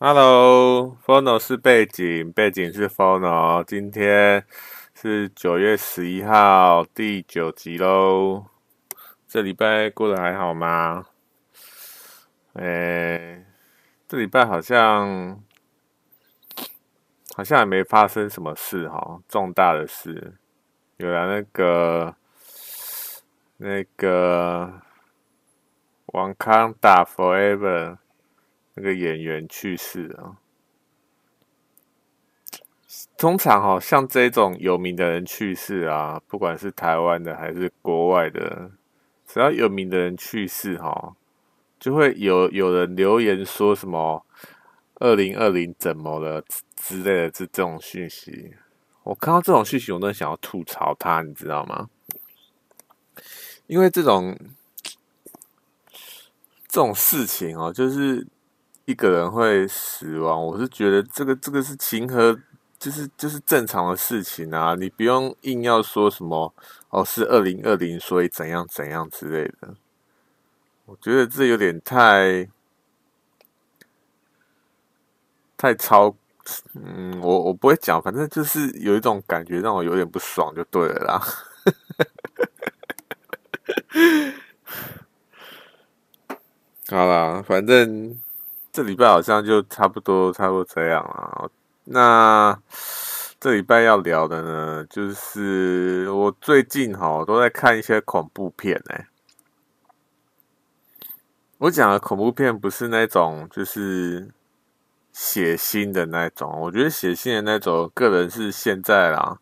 [0.00, 3.64] Hello，Fono 是背景，背景是 Fono。
[3.64, 4.46] 今天
[4.94, 8.46] 是九月十一号，第九集喽。
[9.26, 11.06] 这礼拜过得还好吗？
[12.52, 13.44] 诶，
[14.06, 15.42] 这礼拜好像
[17.34, 20.34] 好像也没发生什么事哈，重大的事。
[20.98, 22.14] 有了那个
[23.56, 24.80] 那个
[26.06, 27.98] 王康打 Forever。
[28.78, 30.36] 那个演员去世了。
[33.16, 38.70] 通常哈，像这种有名的人去世啊，不管是台湾的还是国外的，
[39.26, 41.16] 只要有名的人去世哈，
[41.80, 44.24] 就会有有人留言说什么
[45.00, 46.42] “二零二零怎么了”
[46.76, 48.54] 之类的这这种讯息。
[49.02, 51.90] 我看到这种讯息，我都想要吐槽他，你知道吗？
[53.66, 54.38] 因为这种
[56.68, 58.26] 这种事情哦，就是。
[58.88, 62.34] 一个人会死亡，我是觉得这个这个是情和，
[62.78, 66.50] 就是就是正常的事情啊，你不用硬要说什么
[66.88, 69.74] 哦，是二零二零，所以怎样怎样之类的。
[70.86, 72.48] 我觉得这有点太
[75.58, 76.16] 太超，
[76.72, 81.22] 嗯，我我不会讲，反正就是有一种感觉让我有点不爽，就对了啦。
[86.88, 88.18] 好啦，反正。
[88.72, 91.50] 这礼拜好像就差不多，差不多这样了。
[91.84, 92.58] 那
[93.40, 99.08] 这礼拜要聊的呢，就是我最近哈都在看一些恐怖片哎。
[101.58, 104.28] 我讲的恐怖片不是那种就是
[105.12, 109.38] 血腥的那种，我觉得血腥的那种，个人是现在啦，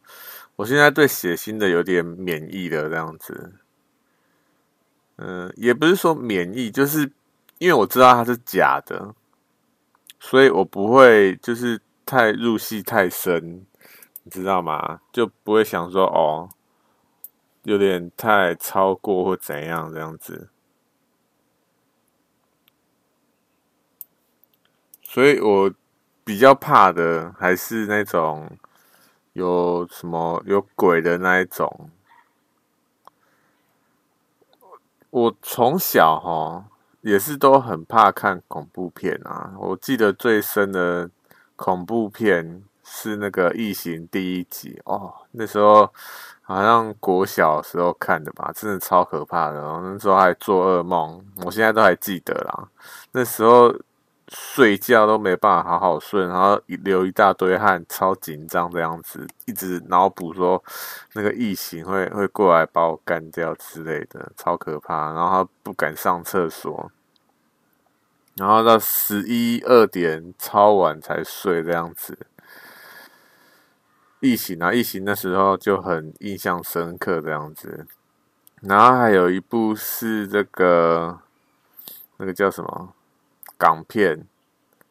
[0.57, 3.53] 我现在对血腥的有点免疫的这样子。
[5.17, 7.11] 嗯，也不是说免疫，就是
[7.59, 9.15] 因为我知道它是假的。
[10.19, 13.65] 所以我不会就是太入戏太深，
[14.25, 15.01] 你知道吗？
[15.13, 16.49] 就不会想说哦，
[17.63, 20.49] 有点太超过或怎样这样子。
[25.03, 25.73] 所以我
[26.25, 28.51] 比较怕的还是那种
[29.35, 31.91] 有什么有鬼的那一种。
[35.11, 36.65] 我从小哈。
[37.07, 39.53] 也是都很怕看恐怖片啊！
[39.61, 41.09] 我记得最深的
[41.55, 45.89] 恐怖片是那个《异形》第一集哦，那时候
[46.43, 49.81] 好像国小时候看的吧，真的超可怕的哦。
[49.85, 52.69] 那时候还做噩梦，我现在都还记得啦。
[53.13, 53.73] 那时候
[54.29, 60.63] 睡觉都没办法好好睡，然后流一大堆汗，超紧张这样子，一直脑补说
[61.13, 65.13] 那个异形会会过来把我干掉之类的，超可怕。
[65.13, 66.91] 然后他不敢上厕所。
[68.37, 72.19] 然后到十一二点超晚才睡这样子，
[74.21, 77.87] 异形啊，异形那时候就很印象深刻这样子。
[78.61, 81.19] 然后还有一部是这个
[82.17, 82.93] 那个叫什么
[83.59, 84.27] 港片，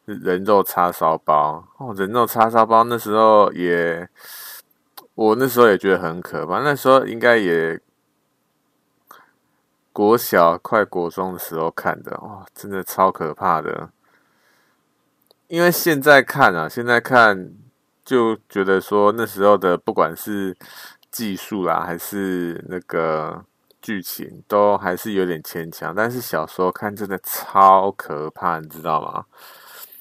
[0.04, 4.08] 人肉叉烧包哦，人肉叉烧包那时候也，
[5.14, 7.80] 我那时候也觉得很可怕，那时候应该也。
[9.92, 13.88] 国小快国中的时候看的，哇，真的超可怕的。
[15.48, 17.50] 因为现在看啊，现在看
[18.04, 20.54] 就觉得说那时候的不管是
[21.10, 23.42] 技术啦，还是那个
[23.86, 25.94] 剧情，都还是有点牵强。
[25.94, 29.24] 但是小时候看真的超可怕，你知道吗？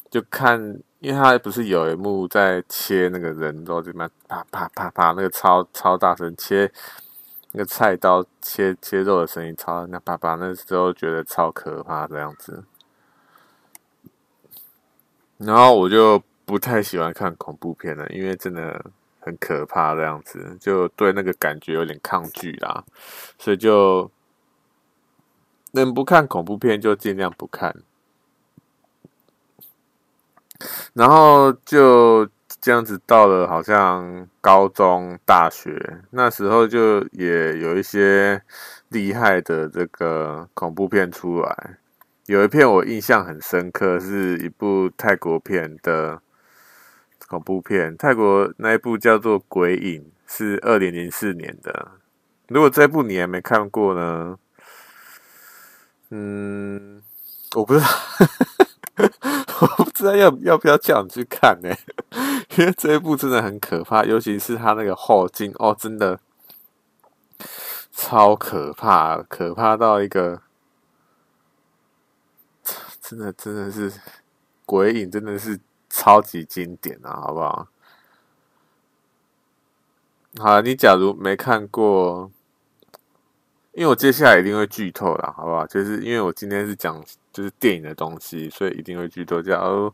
[0.09, 0.59] 就看，
[1.01, 6.71] 因为他不是有一幕在切那个人肉，就那啪啪啪啪，那个超超大声切。
[7.51, 12.65] 那个菜刀切切肉的声音超，那啪啪那时候觉得超可怕这样子，
[15.37, 18.83] 然后我就不太喜欢看恐怖片了，因为真的
[19.25, 22.83] 很可怕这样子，就对那个感觉有点抗拒啦，
[23.37, 24.09] 所以就
[25.71, 27.75] 能不看恐怖片就尽量不看，
[30.93, 32.29] 然后就。
[32.61, 38.41] 这样子到了好像高中、大学那时候，就也有一些
[38.89, 41.77] 厉害的这个恐怖片出来。
[42.25, 46.19] 有一片我印象很深刻，是一部泰国片的
[47.27, 47.95] 恐怖片。
[47.97, 51.91] 泰国那一部叫做《鬼影》，是二零零四年的。
[52.47, 54.37] 如果这部你还没看过呢，
[56.09, 57.01] 嗯，
[57.55, 57.87] 我不知道。
[59.61, 61.73] 我不知道要要不要叫你去看呢？
[62.57, 66.19] 因为这一部真的很可怕，尤其是他那个后劲哦，真的
[67.91, 70.41] 超可怕，可怕到一个，
[73.01, 73.91] 真的真的是
[74.65, 75.59] 鬼影真的是
[75.97, 77.69] 超级经典啊，好不好？
[80.37, 82.29] 好，你假如没看过，
[83.71, 85.65] 因为我接下来一定会剧透啦，好不好？
[85.65, 87.01] 就是因为我今天是讲
[87.31, 89.41] 就是电影的东西，所以一定会剧透。
[89.41, 89.93] 假如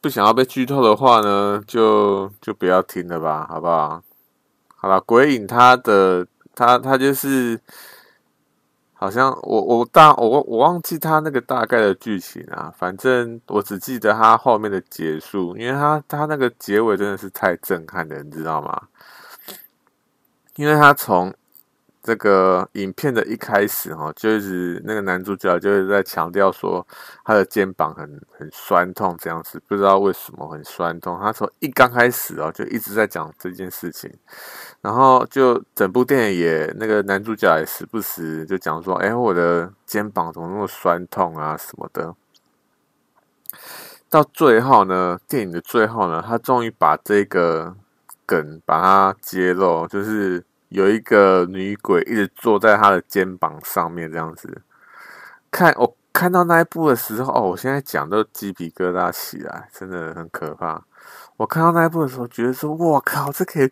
[0.00, 4.02] 不想要被剧透的话呢，就就不要听了吧，好不好？
[4.74, 7.60] 好了，鬼影它的它它就是。
[9.04, 18.88] 好像我我大我我忘记他那个大概的剧情啊，反正我只记得他后面的结束，因为他他那个结尾真的是太震撼了，你知道吗？
[20.56, 21.34] 因为他从。
[22.04, 26.86] 这个影片的一开始哈，就是那个男主角就是在强调说
[27.24, 31.18] 他的肩膀很很酸痛这样子，不知道为什么很酸痛。
[31.18, 34.12] 他从一刚开始哦，就一直在讲这件事情，
[34.82, 42.14] 然后就整部电影也那个男主角也时不时就讲说，哎，我的肩膀怎么那么酸痛啊什么的。
[44.10, 47.74] 到最后呢，电影的最后呢，他终于把这个
[48.26, 50.44] 梗把它揭露，就是。
[50.74, 54.62] 有一个女鬼一直坐在他的肩膀上面，这样子。
[55.48, 60.84] 看我看到那一部的时候，哦，我现在讲都鸡皮疙瘩起来，真的很可怕。
[61.36, 63.70] 我看到那一部的时候，觉得说，我靠，这可以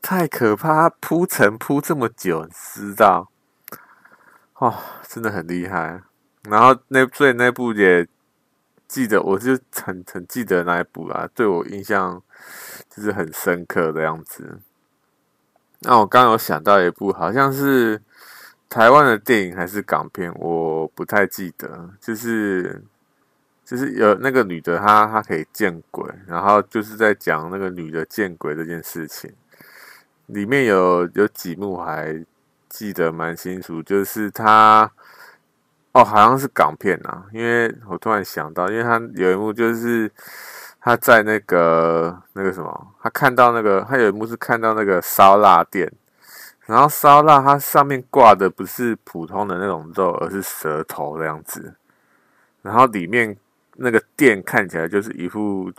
[0.00, 3.28] 太可怕，铺陈铺这么久，你知道？
[4.54, 4.72] 哦，
[5.08, 6.00] 真的很厉害。
[6.48, 8.06] 然后那所以那部也
[8.86, 12.22] 记得，我就很很记得那一部啦，对我印象
[12.88, 14.60] 就是很深刻的样子。
[15.86, 18.00] 那我刚有想到一部，好像是
[18.68, 21.90] 台湾的电影还是港片，我不太记得。
[22.00, 22.82] 就是
[23.64, 29.30] 就是有那个女的，她她可以见鬼，然后就是在讲那个女的见鬼这件事情。
[30.26, 32.24] 里面有有几幕还
[32.68, 34.90] 记得蛮清楚，就是她
[35.92, 40.10] 哦，好像是港片啊，因为我突然想到，因为她有一幕就是。
[40.86, 45.90] 他在那个那个什么，他看到那个，他有一幕是看到那个烧腊店，
[46.66, 51.74] 然后烧腊它上面挂的不是普通的那种肉，而是舌头这样子，
[52.60, 53.34] 然后里面
[53.76, 55.72] 那个店看起来就是一副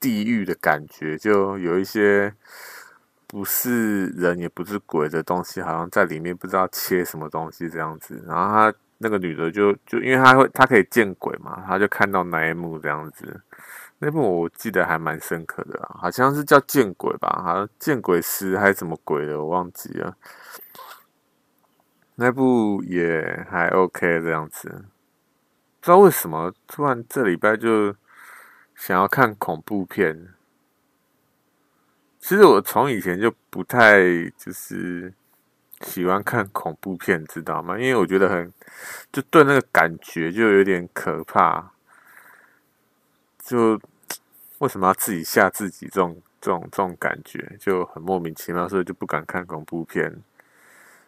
[0.00, 2.34] 地狱的感觉，就有一些
[3.28, 13.40] 不是人也不是鬼的东西，好像在里面不知道切什么东西这样子，然后他那个女的就就因为她会她可以见鬼嘛，她就看到那一幕这样子。
[14.02, 20.16] 那部我记得还蛮深刻的，好像是叫《见鬼》吧，好像《见鬼师》还是什么鬼的，我忘记了。
[22.14, 24.68] 那部也还 OK 这样子，
[25.80, 27.94] 不知道为什么突然这礼拜就
[28.74, 30.28] 想要看恐怖片。
[32.18, 33.98] 其实我从以前就不太
[34.38, 35.12] 就是
[35.82, 37.78] 喜欢看恐怖片，知道吗？
[37.78, 38.50] 因为我觉得很
[39.12, 41.72] 就对那个感觉就有点可怕，
[43.38, 43.78] 就。
[44.60, 45.86] 为什么要自己吓自己？
[45.88, 50.22] 这种这种这种感觉就很莫名其妙，所以就不敢看恐怖片。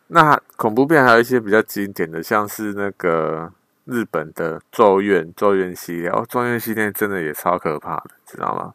[0.08, 3.52] 那恐怖片还有一些比较经典的，像是那个
[3.84, 8.74] 日本的《咒怨》《咒怨》系列哦，《咒怨》系列真的也超可怕的，知道吗？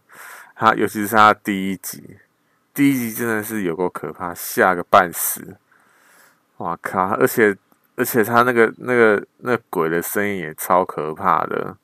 [0.55, 2.17] 它尤其是它第一集，
[2.73, 5.57] 第一集真的是有够可怕，吓个半死。
[6.57, 7.09] 哇靠！
[7.17, 7.55] 而且
[7.95, 11.77] 而且它那个那个那鬼的声音也超可怕的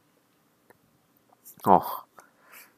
[1.64, 2.03] 哦。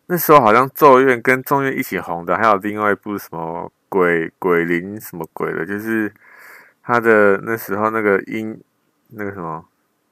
[0.08, 6.14] 那时候好像《咒怨》跟《咒怨》一起红的，还有另外一部什么鬼鬼灵什么鬼的，就是
[6.84, 8.62] 他的那时候那个音
[9.10, 9.66] 那个什么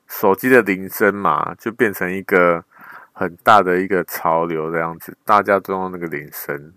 [0.07, 2.63] 手机的铃声嘛，就变成一个
[3.11, 6.73] 很大的一个潮流这样子，大家都用那个铃声。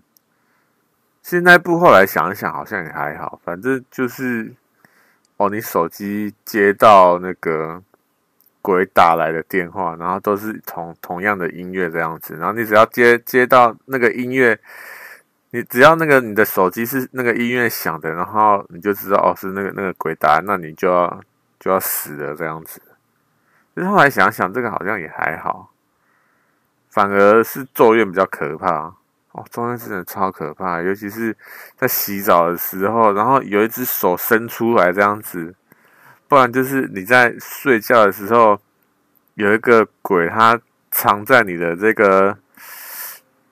[1.23, 4.53] 其实那部后来想一想，好像也还好，反正就是
[5.37, 7.81] 哦，你手机接到那个。
[8.67, 14.59] 鬼打来的电话，然后都是同同样的音乐这样子，然后你只要接接到那个音乐，
[15.51, 21.21] 你只要那个你的手机是那个音乐响的，然后你就知道哦是那个那个鬼打，那你就要
[21.57, 22.81] 就要死了这样子。
[23.73, 25.71] 其实后来想想，这个好像也还好，
[26.89, 28.93] 反而是咒怨比较可怕
[29.31, 31.33] 哦，咒怨真的超可怕，尤其是
[31.77, 35.55] 在洗澡的时候，然后有一只手伸出来这样子。
[36.27, 38.59] 不然就是你在睡觉的时候，
[39.35, 40.59] 有一个鬼，它
[40.91, 42.37] 藏在你的这个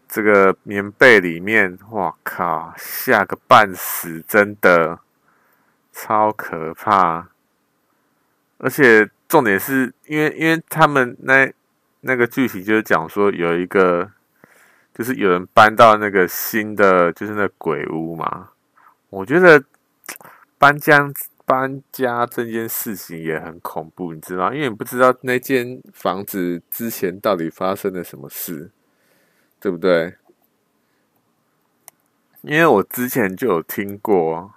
[0.10, 5.00] 这个棉被里面，哇靠，吓个半死，真的
[5.94, 7.29] 超可怕。
[8.58, 11.50] 而且重点是因为，因为他们那
[12.01, 14.12] 那个剧情就是讲说，有一个
[14.94, 18.50] 就是有人搬到那个新的就是那鬼屋嘛，
[19.10, 19.63] 我觉得
[20.58, 21.10] 搬家。
[21.46, 24.52] 搬家这件事情也很恐怖，你知道？
[24.52, 28.72] 因为你不知道那间房子之前到底发生了什么事，
[29.60, 30.16] 对不对？
[32.42, 34.54] 因为我之前就有听过，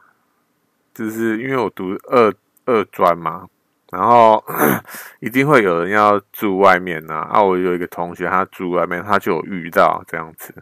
[0.94, 2.32] 就是因为我读二
[2.66, 3.48] 二专嘛，
[3.90, 4.44] 然后
[5.20, 7.14] 一定会有人要住外面呐。
[7.30, 10.54] 啊，我有一个同学，他住外面，他就有遇到这样子。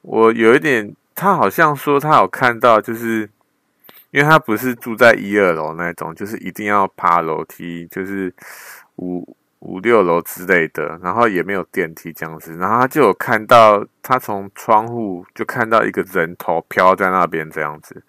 [0.00, 3.30] 我有一点，他好像说他有看到，就是
[4.12, 8.32] 因为他不是住在一二楼那种，就是一定要爬楼梯，就是
[8.96, 9.36] 五。
[9.64, 18.02] 五六楼之类的，然后也没有电梯这样子，然后他就有看到，他从窗户就看到一个人头飘在那边这样子，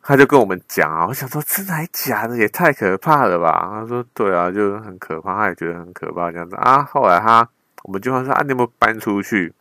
[0.00, 3.68] 他就跟我们讲啊，我想说真的还假的，也太可怕了吧？
[3.68, 6.84] 他说对啊，就是很可怕，他也觉得很可怕这样子啊。
[6.84, 7.48] 后来他
[7.82, 9.52] 我们就说啊，你有没有搬出去？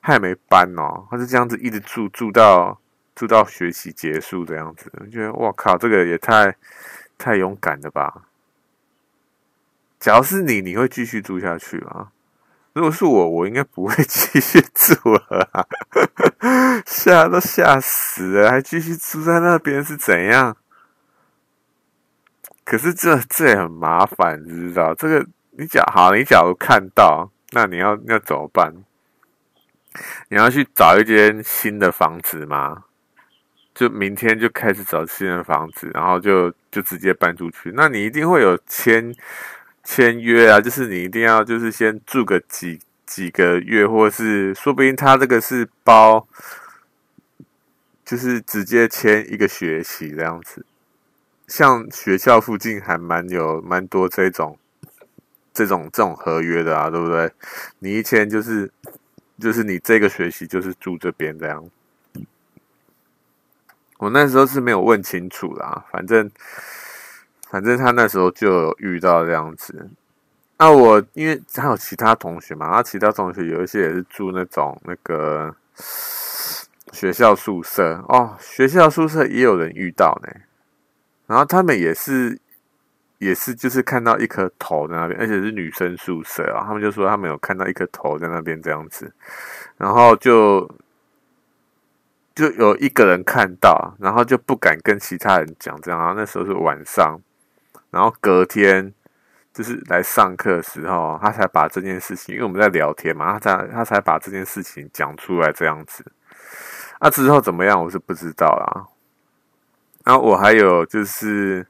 [0.00, 2.80] 他也没搬哦，他就这样子一直住住到
[3.14, 6.56] 住到学习结束这样子，我觉得我靠，这个也太
[7.18, 8.22] 太勇敢了吧？
[10.00, 12.10] 假如是你，你会继续住下去吗？
[12.72, 15.66] 如果是我，我应该不会继续住了啊。
[16.86, 20.56] 吓都吓死了，还继续住在那边是怎样？
[22.64, 24.94] 可是这这也很麻烦，你知道？
[24.94, 28.72] 这个你假好，你假如看到，那你要要怎么办？
[30.30, 32.84] 你要去找一间新的房子吗？
[33.74, 37.72] 就明天就开始找新的房子，然后就就直接搬出去？
[37.74, 39.14] 那你一定会有签。
[39.84, 46.24] 签约啊，就是你一定要就是先住个几几个月，或是说不定他这个是包，
[48.04, 50.64] 就是直接签一个学期这样子。
[51.48, 54.56] 像学校附近还蛮有蛮多这种
[55.52, 57.32] 这种这种合约的啊，对不对？
[57.80, 58.70] 你一签就是
[59.40, 61.68] 就是你这个学期就是住这边这样。
[64.02, 66.30] 我那时候是没有问清楚啦，反正。
[67.52, 69.90] 反正他那时候就有遇到这样子，
[70.56, 75.54] 那我因为还有其他同学嘛，然后其他同学有一些也是住那种那个
[76.92, 80.32] 学校宿舍哦，学校宿舍也有人遇到呢，
[81.26, 82.40] 然后他们也是
[83.18, 89.12] 也是就是看到一颗头在那边，而且是女生宿舍啊，他们就说他们有看到一颗头在那边这样子，
[89.76, 90.66] 然后就
[92.34, 97.20] 就有一个人看到，然后就不敢跟其他人讲这样，然后那时候是晚上。
[97.90, 98.90] 然后隔天
[99.52, 106.02] 就是来上课的时候，他才把这件事情，因为我们在聊天嘛，他才他才把这件事情讲出来这样子。
[107.00, 108.86] 那、啊、之后怎么样，我是不知道啦。
[110.04, 111.66] 然后我还有就是，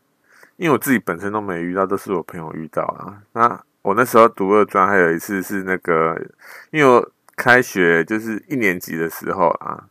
[0.54, 3.20] 因为我自己本身都没遇到，都是我朋友遇到啦。
[3.32, 6.16] 那我那时候读二专，还有一次是那个，
[6.70, 9.88] 因为我开学就是一年级的时候啊。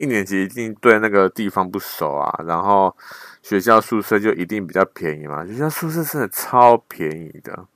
[0.00, 2.96] 一年级一定对那个地方不熟啊，然后
[3.42, 5.44] 学校宿舍就一定比较便宜嘛。
[5.44, 7.66] 学校宿舍真的超便宜的，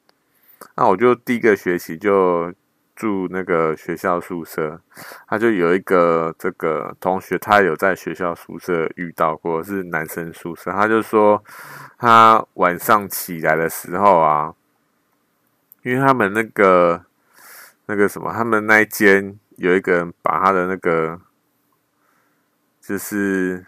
[0.74, 2.50] 那我就第一个学期就
[2.96, 4.80] 住那个学校宿舍。
[5.28, 10.72] 他就有一个这个同学，他有在学校宿舍遇到过，是男生宿舍。
[10.72, 11.44] 他就说
[11.98, 14.54] 他晚上起来的时候啊，
[15.82, 17.04] 因为他们那个
[17.84, 21.20] 那个什么，他们那一间有一个人把他的那个。
[22.86, 23.64] 就是，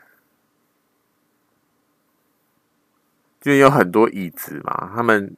[3.40, 4.92] 就有很多椅子嘛。
[4.94, 5.34] 他们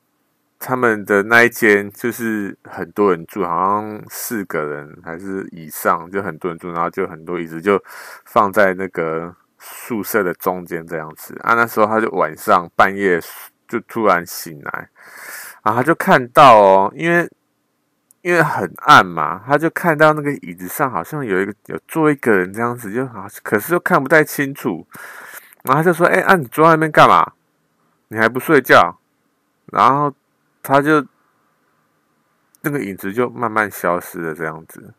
[0.59, 7.81] 他们的那一间就是很多人住，好像四个人还是以上，就很多人住，然后就很多椅子就
[8.25, 11.39] 放在那个宿舍的中间这样子。
[11.45, 13.21] 啊，那时候他就晚上半夜
[13.69, 14.91] 就突然醒来，
[15.63, 17.31] 然后他就看到哦，因为。
[18.23, 24.87] 因为很暗嘛，他就看到那个椅子上好像有一个有坐一个人这样子，就好，可是又看不太清楚。
[25.63, 27.33] 然后他就说：“哎，啊，你坐在那边干嘛？
[28.09, 28.99] 你还不睡觉？”
[29.73, 30.13] 然后
[30.63, 31.05] 他就
[32.63, 34.93] 那个影子就慢慢消失了，这样子。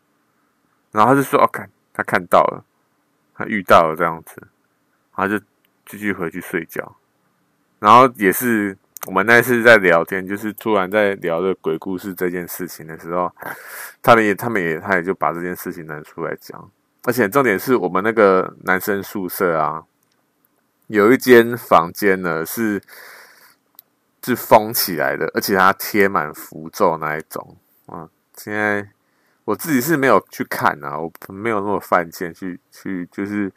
[0.92, 2.64] 然后他就说：“哦，看他看到了，
[3.34, 4.48] 他遇到了这样子。”
[5.14, 5.44] 然后就
[5.84, 6.96] 继续回去睡觉。
[7.78, 8.76] 然后也是。
[9.06, 13.32] 我们那次在聊天，就是突然在聊这鬼故事这件事情的时候，
[14.02, 16.70] 他们也，他们也，他也就把这件事情拿出来讲。
[17.04, 19.82] 而且重点是我们那个男生宿舍啊，
[20.88, 22.82] 有一间房间呢是
[24.22, 27.56] 是封起来的，而且它贴满符咒那一种。
[27.86, 28.86] 啊，现在
[29.46, 33.50] 我自己是没有去看啊，我没有那么犯贱去去就是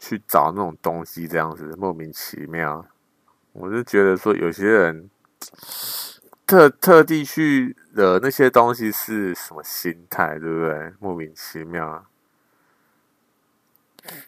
[0.00, 2.84] 去找那种东西，这样子莫名其妙。
[3.52, 5.10] 我就觉得说，有些人
[6.46, 10.92] 特特地去惹那些东西是什么心态，对不对？
[10.98, 12.04] 莫名其妙啊。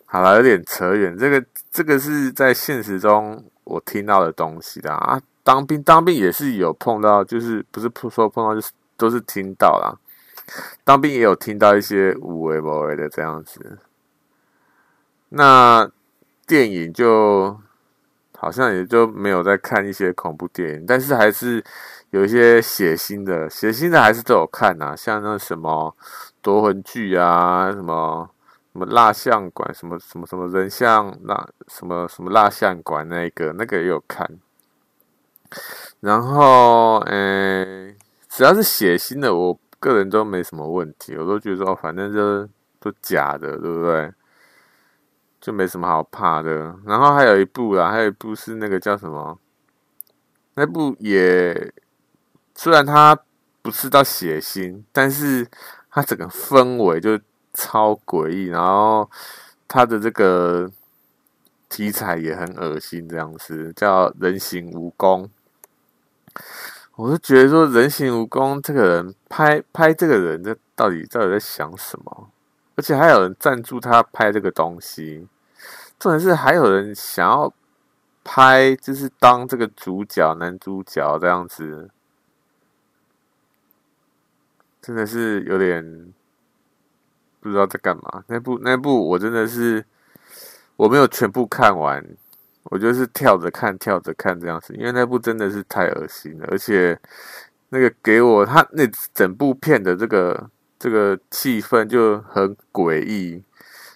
[0.05, 1.17] 好了，有点扯远。
[1.17, 5.21] 这个这个是在现实中我听到的东西啦啊。
[5.43, 9.99] 当兵当兵也是有碰到，就是不是说碰到，就是都是听到啦。
[10.85, 13.79] 当兵也有听到一些有的没的的这样子。
[15.31, 15.91] 那
[16.47, 17.59] 电影就
[18.43, 21.63] 好像也就没有在看一些恐怖电影，但是还是
[22.11, 25.97] 有一些血腥的，血腥的还是都有看呐，像那什么
[26.43, 28.29] 夺魂剧啊，什么。
[28.75, 31.35] 什么蜡像馆，什么什么什么人像那
[31.69, 34.27] 什么什么蜡像馆那一个那个也有看，
[36.01, 37.95] 然后诶，
[38.31, 42.49] 只要是血腥的，我个人都没什么问题，我都觉得说，反正就是
[42.81, 44.11] 都假的，对不对？
[45.43, 46.75] 就没什么好怕的。
[46.87, 49.39] 然后还有一部啦，还有一部是那个叫什么？
[50.55, 51.71] 那部也
[52.55, 53.19] 虽然它
[53.61, 55.47] 不是到血腥，但是
[55.91, 57.21] 它整个氛围就。
[57.55, 59.11] 超诡异，然后
[59.69, 60.71] 他的这个
[61.69, 65.29] 题材也很恶心，这样子叫人形蜈蚣。
[66.97, 72.31] 我就觉得说，人形蜈蚣这个人拍拍这个人，这到底到底在想什么？
[72.75, 75.29] 而且还有人赞助他拍这个东西，
[76.03, 77.55] 重点是还有人想要
[78.25, 81.91] 拍，就是当这个主角男主角这样子，
[84.81, 86.13] 真的是有点。
[87.41, 89.85] 不知道在干嘛，那部那部我真的是
[90.77, 92.01] 我没有全部看完，
[92.71, 96.97] 我就是跳着看跳着看这样子，因为那部真的是太恶心了，而且
[97.71, 103.43] 那个给我他那整部片的这个这个气氛就很诡异，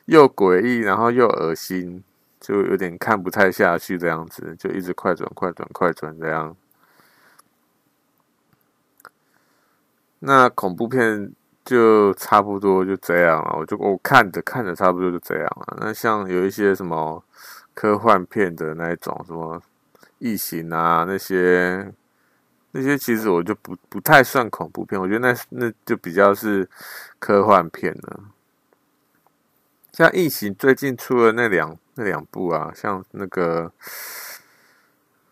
[0.06, 2.02] 又诡异然后又恶心，
[2.40, 6.56] 就有点看不太下去这样子，就一直快转快转快转这样。
[10.18, 11.32] 那恐怖片。
[11.66, 15.76] 就差不多就这样了，我就我看着看着差不多就这样了。
[15.80, 17.20] 那像有一些什么
[17.74, 19.60] 科幻片的那种，什么
[20.20, 21.92] 异形啊那些，
[22.70, 26.70] 那些其实我就不不太算恐怖片，我觉得那那就比较是
[27.18, 28.20] 科幻片了。
[29.96, 33.72] 像异形最近出了那两那两部啊，像那个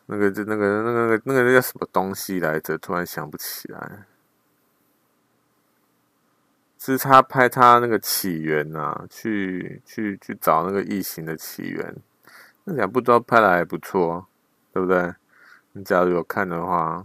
[0.06, 2.78] 那个就那个那个那个那个叫什么东西来着？
[2.78, 4.06] 突然想不起来。
[6.78, 11.94] 是他拍他那个起源啊，去去去找那个异形的起源，
[12.64, 14.26] 那两部都拍的还不错，
[14.72, 15.14] 对不对？
[15.72, 17.04] 你假如有看的话，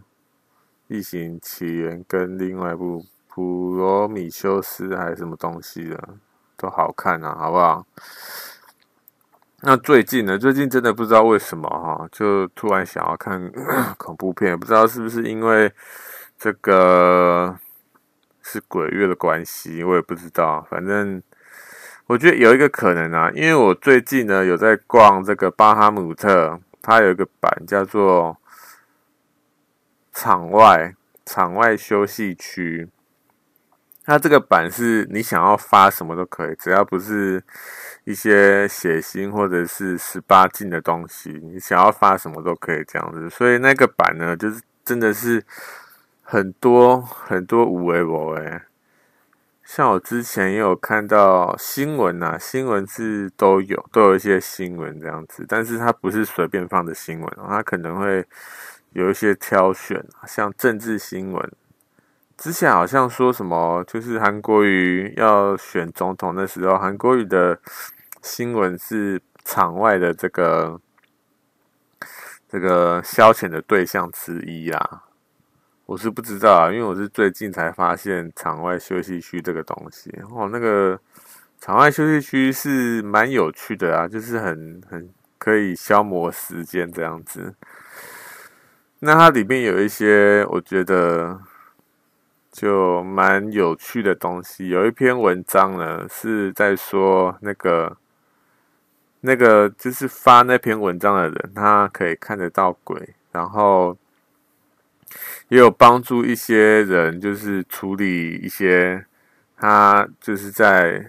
[0.95, 6.15] 《异形起源》跟另外一部《普罗米修斯》还是什么东西的，
[6.60, 7.84] 都好看啊，好不好？
[9.62, 10.38] 那最近呢？
[10.38, 13.52] 最近真的不知道为什么哈，就突然想要看
[13.98, 15.74] 恐怖片，不知道是不是因为
[16.38, 17.58] 这个。
[18.41, 20.65] 是鬼月的关系，我也不知道。
[20.72, 21.22] 反正
[22.08, 28.36] 我觉得有一个可能啊，因为我最近呢有在逛这个巴哈姆特，它有一个版叫做
[30.13, 32.89] 场外场外休息区。
[34.10, 37.41] 它这个版是你想要发什么都可以，只要不是
[38.04, 43.30] 一些血腥或者是十八禁的东西，你想要发什么都可以这样子。
[43.30, 45.43] 所以那个版呢，就是真的是。
[46.32, 48.62] 很多很多无为博诶，
[49.63, 58.24] 像我之前也有看到新闻呐、啊，新闻是都有都有一些新闻这样子，但是它不是随便放的新闻，它可能会
[58.91, 61.52] 有一些挑选，像政治新闻。
[62.39, 67.60] 之前好像说什么，就是韩国瑜要选总统的时候，韩国瑜的
[68.21, 70.80] 新闻是场外的这个
[72.47, 75.04] 这个消遣的对象之一啊。
[75.86, 80.47] 我是不知道啊，因为我是最近才发现场外休息区这个东西哦。
[80.49, 80.97] 那个
[81.60, 87.54] 场外休息区是蛮有趣的啊，就是很很可以消磨时间这样子。
[88.99, 91.38] 那它里面有一些我觉得
[92.60, 94.67] 就蛮有趣的东西。
[94.67, 97.95] 有一篇文章呢是在说那个
[99.22, 103.98] 那个就是发那篇文章的人，他可以看得到鬼，然后。
[105.48, 109.04] 也有帮助一些人，就是处理一些
[109.58, 111.04] 他就是在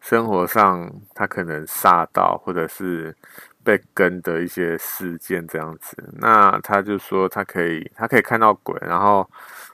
[0.00, 3.14] 生活上他可能煞到或者是
[3.62, 5.96] 被跟的一些事件这样子。
[6.18, 9.28] 那他就说他可以，他可以看到鬼，然后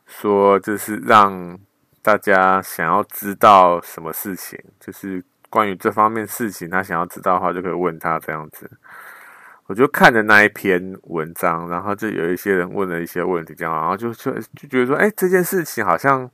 [0.06, 1.58] 说就是让
[2.02, 8.70] 大家想要知道什么事情，就是关于这方面事情，他想要知道的话就可以问他这样子。
[9.68, 16.30] 我就看着那一篇文章，然后就有一些人问了一些问题，这样，然后就就就觉得说，哎，这件事情好像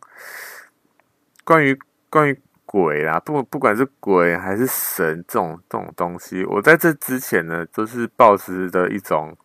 [1.43, 1.75] 关于
[2.11, 2.39] 关于
[2.73, 9.37] 鬼啦，不不管是鬼还是神这种这种东西，我在这之前呢，都是抱持的一种，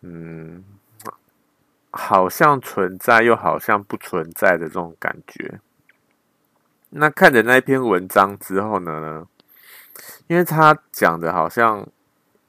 [0.00, 0.64] 嗯，
[1.90, 5.60] 好像存在又好像不存在的这种感觉。
[6.88, 9.28] 那看着那篇文章之后呢，
[10.26, 11.86] 因为他讲的好像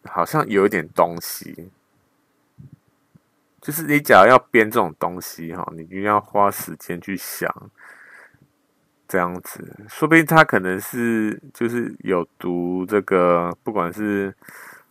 [0.05, 1.69] 好像有一点东西，
[3.59, 7.53] 就是你假如要编这种东西哈，你一定要花时间去想。
[9.07, 14.35] 这样子，说不定他可能是就是有读这个，不管是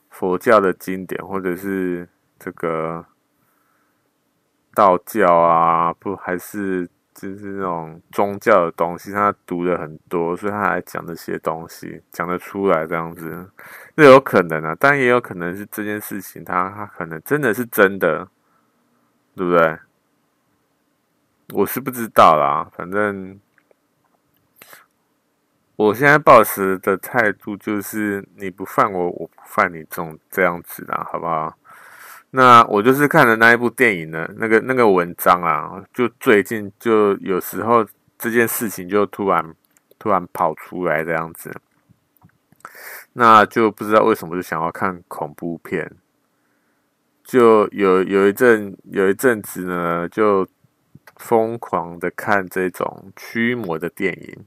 [0.08, 3.04] 佛教的经典，或者是这个
[4.74, 13.50] 道教啊，不还是就是那种宗教的东西，他读的很多，所以他还讲这些东西，讲得出来这样子，
[13.96, 18.26] 那有可能啊，但也有可能是这件事情，他他可能真的是真的，
[19.34, 19.78] 对不对？
[21.52, 23.38] 我是不知道啦，反正。
[25.76, 31.54] 我现在抱持的态度就是你不犯我，我不犯你，这种这样子啦，好不好？
[32.30, 37.86] 那我就是看了那一部电影呢那个那个文章啊，就最近就有时候
[38.18, 39.54] 这件事情就突然
[39.98, 41.54] 突然跑出来这样子，
[43.12, 45.90] 那就不知道为什么就想要看恐怖片，
[47.22, 50.48] 就有有一阵有一阵子呢，就
[51.16, 54.44] 疯狂的看这种驱魔的电影。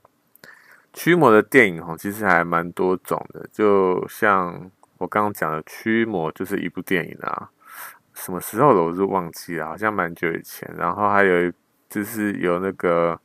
[0.93, 3.47] 驱魔的电影哈，其实还蛮多种的。
[3.51, 7.49] 就像我刚刚讲的，驱魔就是一部电影啊。
[8.13, 10.69] 什么时候的我是忘记了，好像蛮久以前。
[10.77, 11.51] 然后还有
[11.89, 13.17] 就是有那个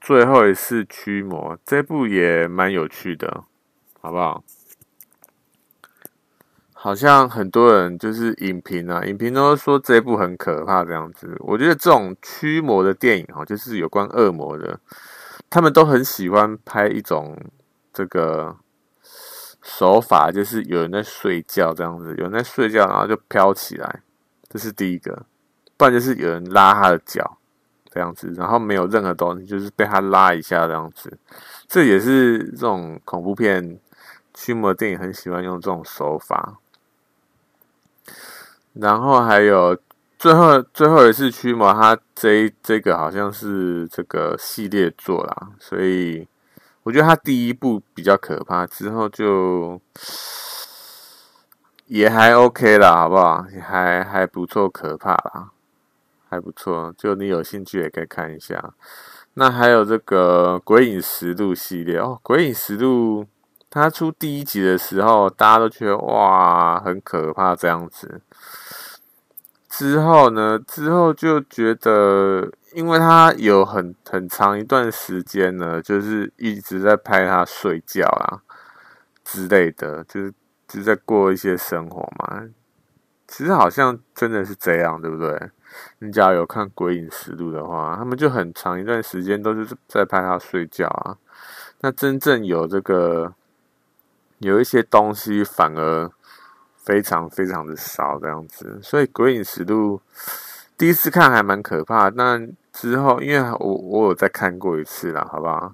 [0.00, 3.44] 最后一次驱魔，这部也蛮有趣的，
[4.00, 4.42] 好不好？
[6.72, 11.36] 好像很多人就是影评啊，影评都说这部很可怕这样子。
[11.40, 14.80] 我觉得这种驱魔的电影哈，就是有关恶魔的。
[15.50, 17.36] 他们都很喜欢拍一种
[17.92, 18.56] 这个
[19.60, 24.00] 手法，就是有人在睡觉这样子，有人在睡觉，然后就飘起来，
[24.48, 25.26] 这是第一个。
[25.76, 27.36] 不然就是有人拉他的脚
[27.90, 31.18] 这样子，然后没有任何东西，就是被他拉一下这样子。
[31.66, 33.78] 这也是这种恐怖片
[34.32, 36.58] 驱魔电影很喜欢用这种手法。
[38.74, 39.76] 然后还有。
[40.20, 46.28] 最后最后一次驱魔，它这这个好像是这个系列作啦，所以
[46.82, 49.80] 我觉得它第一部比较可怕，之后就
[51.86, 53.46] 也还 OK 啦，好不好？
[53.50, 55.52] 也还还不错，可怕啦，
[56.28, 56.94] 还不错。
[56.98, 58.74] 就你有兴趣也可以看一下。
[59.32, 63.24] 那还有这个《鬼影实录》系列哦，《鬼影实录》
[63.70, 68.20] 它出第一集的时候，大家都觉得哇，很可怕这样子。
[69.80, 70.58] 之后呢？
[70.66, 78.42] 之后就觉得，因为他有很很长一段时间呢，就是一直在拍他睡觉啊
[79.24, 80.34] 之类的，就是
[80.68, 82.46] 就在过一些生活嘛。
[83.26, 85.50] 其实好像真的是这样，对不对？
[86.00, 91.16] 你只要有看《鬼影实录》的话，他们就很长一段时间都是在拍他睡觉啊。
[91.80, 93.32] 那真正有这个
[94.40, 96.10] 有一些东西，反而。
[96.90, 100.02] 非常非常的少这样子，所以《鬼影实录》
[100.76, 102.08] 第一次看还蛮可怕。
[102.08, 102.36] 那
[102.72, 105.72] 之后，因为我我有再看过一次了，好不好？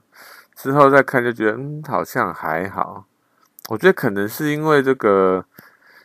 [0.54, 3.06] 之后再看就觉得，嗯，好像还好。
[3.70, 5.42] 我觉得可能是因为这个，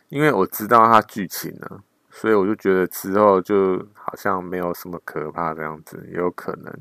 [0.08, 6.74] 因为我知道它剧情了，所以我就觉得之后就好像没有什么可怕这样子，也有可能。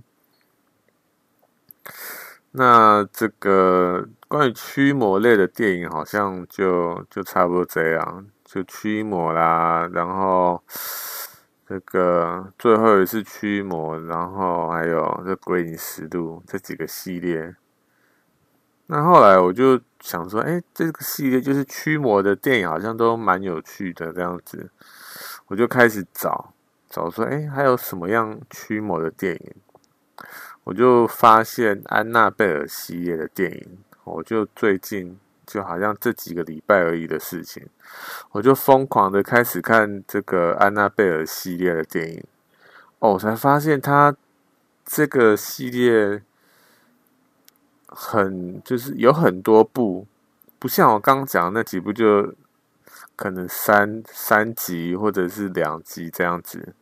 [2.54, 10.62] 那这个关于驱魔类的电影，好像就就差不多这样，就驱魔啦，然后
[11.66, 17.56] 这个最后一次驱魔，然后还有这《鬼影实录》这几个系列。
[18.88, 24.70] 那后来我就想说，哎，这个系列就是驱魔的电影，好像都蛮有趣的这样子，
[25.48, 26.54] 我就开始找
[26.90, 29.56] 找说，哎，还有什么样驱魔的电影？
[30.64, 37.68] 我就发现安娜贝尔系列的电影，我就最近就好像这几个礼拜而已的事情，
[38.32, 42.24] 我就疯狂的开始看这个安娜贝尔系列的电影。
[43.00, 44.16] 哦，我才发现它
[44.86, 46.22] 这个系列
[47.88, 50.06] 很就是有很多部，
[50.60, 52.36] 不像我刚刚讲的那几部，就
[53.16, 56.76] 可能三三集或者是两集这样子。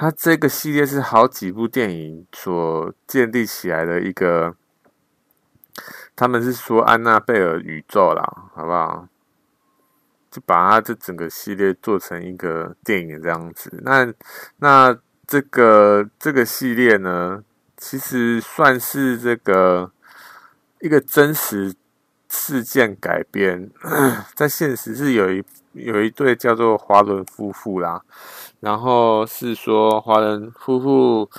[0.00, 4.54] 它这个系列是好几部电影所建立起来的一个，
[6.14, 8.22] 他们是说安娜贝尔宇宙啦，
[8.54, 9.08] 好不好？
[10.30, 13.76] 就把它这整个系列做成一个电影这样子。
[13.82, 14.14] 那
[14.58, 17.42] 那这个这个系列呢，
[17.76, 19.90] 其实算是这个
[20.78, 21.74] 一个真实
[22.28, 23.68] 事件改编，
[24.36, 28.02] 在现实是有一有一对叫做华伦夫妇啦，
[28.60, 31.30] 然后是说华人夫妇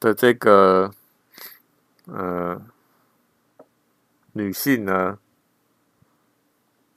[0.00, 0.90] 的这个
[2.06, 2.60] 呃
[4.32, 5.18] 女性呢。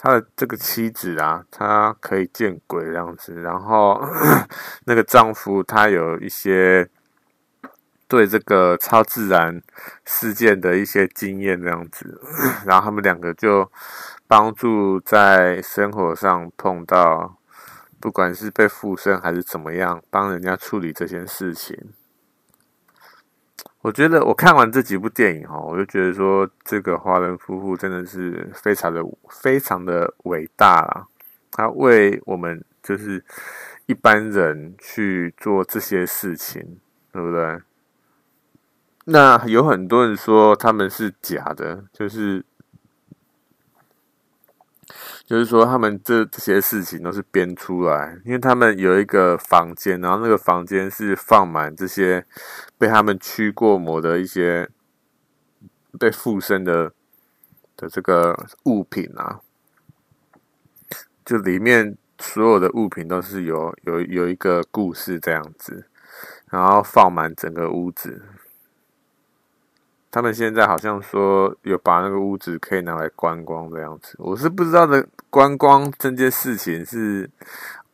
[0.04, 4.02] 她的这个妻子啊，她可以见鬼这样子，然后
[4.86, 6.90] 那个丈夫他有一些
[8.08, 9.62] 对这个超自然
[10.04, 12.20] 事件的一些经验这样子，
[12.66, 13.72] 然后他们两个就
[14.28, 17.38] 帮助在生活上碰到，
[18.02, 21.94] 不管是被附身还是怎么样，帮人家处理这件事情。
[23.82, 31.08] 我觉得我看完这几部电影哦，我就觉得说这个华伦夫妇真的是非常的非常的伟大啦。
[31.52, 33.24] 他为我们就是
[33.86, 36.80] 一般人去做这些事情，
[37.14, 37.60] 对不对？
[39.06, 42.44] 那有很多人说他们是假的，就是。
[45.32, 52.26] 就是说，他们这这些事情都是编出来，因为他们有一个房间，然后那个房间是放满这些
[52.78, 54.70] 被他们驱过魔的一些
[55.98, 56.92] 被附身的
[57.78, 59.40] 的这个物品啊，
[61.24, 65.88] 就里面所有的物品都是有有有一个故事这样子，
[66.50, 68.22] 然后放满整个屋子。
[70.12, 75.08] 他们现在好像说有把那个屋子可以拿来观光这样子，我是不知道的。
[75.30, 77.30] 观光这件事情是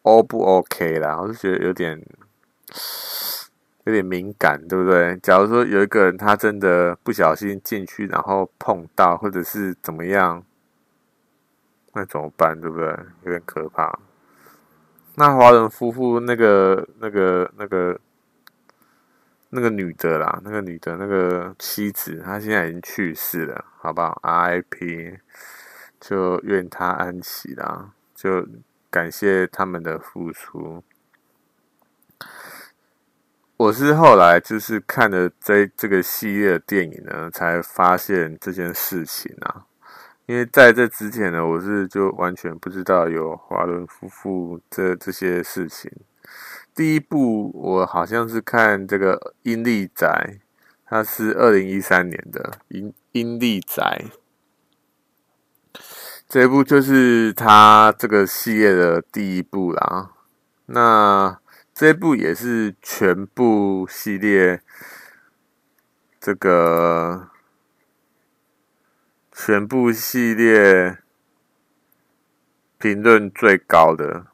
[0.01, 1.19] O 不 OK 啦？
[1.21, 2.03] 我是觉得有点
[3.83, 5.15] 有点敏感，对不对？
[5.17, 10.43] 假如说有一个人他真的不小心进去，然后碰到或者是怎么样，
[11.93, 12.59] 那怎么办？
[12.59, 12.87] 对不对？
[13.25, 13.99] 有点可怕。
[15.13, 17.99] 那华人夫妇那个那个那个
[19.57, 25.17] 那个女的啦，那个女的那个妻子，她现在已经去世了，好不好？I P，。
[25.99, 28.47] 就愿她安息啦，就
[28.91, 30.83] 感谢他们的付出。
[33.57, 39.65] 我是后来就是看了这这个系列的电影呢，才发现这件事情啊。
[40.27, 45.91] 因为在这之前呢，我是就完全不知道有华伦夫妇这这些事情。
[46.77, 50.35] 第一部我好像是看这个《阴历宅》，
[50.85, 54.05] 它是二零一三年的《阴阴历宅》。
[56.29, 60.11] 这一部就是他这个系列的第一部啦。
[60.67, 61.39] 那
[61.73, 64.61] 这一部也是全部系列
[66.19, 67.29] 这个
[69.31, 70.99] 全部系列
[72.77, 74.27] 评论最高的，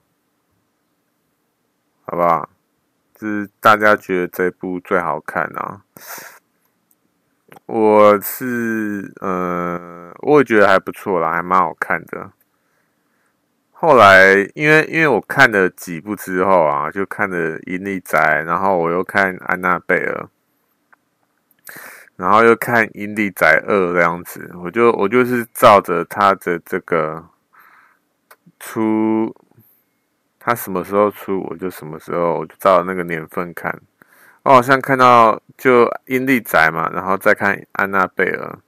[2.13, 2.47] 好不好？
[3.15, 5.81] 就是大家觉得这部最好看啊。
[7.65, 12.31] 我是呃，我也觉得还不错啦，还蛮好看的。
[13.71, 20.29] 后来，因为因为我看了几部之后啊，就看了《阴历宅》，然后我又看《安娜贝尔》，
[22.15, 27.27] 然后又看《阴历宅二》这样子，我就我就是照着他的这个
[28.59, 29.35] 出，
[30.45, 33.73] 他什么时候出，我就什么时候，我就照那个年份看。
[34.43, 38.59] 我好像看到就阴力宅嘛，然后再看安娜贝尔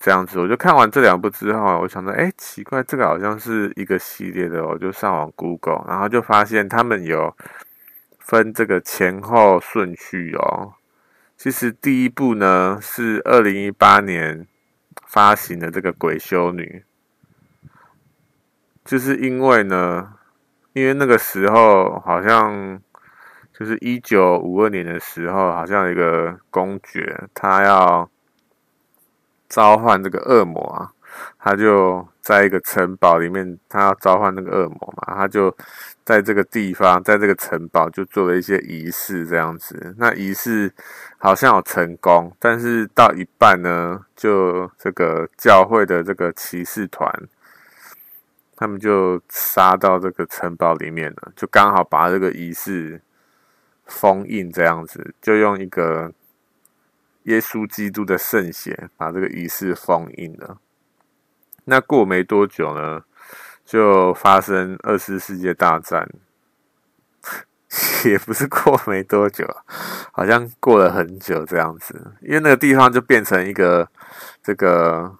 [0.00, 7.36] 这样子，我就看完这两部之后，我想说，哎，奇怪，这个好像是一个系列的，我就上网 Google，然后就发现他们有
[8.18, 10.74] 分这个前后顺序哦。
[11.36, 14.48] 其实第一部呢是二零一八年
[15.06, 16.84] 发行的这个鬼修女，
[18.84, 20.13] 就是因为呢，
[20.74, 22.78] 因为那个时候好像。
[23.56, 28.10] 就是一九五二年的时候，好像一个公爵，他要
[29.48, 30.90] 召唤这个恶魔啊，
[31.38, 35.56] 他就在一个城堡里面，他要召唤那个恶魔嘛，他就
[36.04, 39.94] 在这个地方，在这个城堡就做了一些仪式这样子。
[39.98, 40.74] 那仪式
[41.18, 47.08] 好像有成功，但是到一半呢，就这个教会的这个骑士团，
[48.64, 53.02] 他们就杀到这个城堡里面了，就刚好把这个仪式。
[53.86, 56.10] 封印这样子，就用一个
[57.24, 60.56] 耶稣基督的圣血把这个仪式封印了。
[61.66, 63.04] 那过没多久呢，
[63.62, 66.08] 就发生二次世界大战，
[68.08, 69.46] 也不是过没多久，
[70.12, 72.12] 好像过了很久这样子。
[72.22, 73.86] 因为那个地方就变成一个
[74.42, 75.14] 这个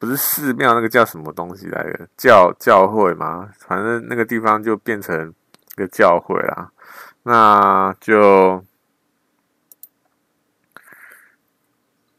[0.00, 2.08] 不是寺庙，那个叫什么东西来着？
[2.16, 5.34] 教教会嘛，反正那个地方就变成
[5.74, 6.72] 一个教会啦。
[7.24, 8.64] 那就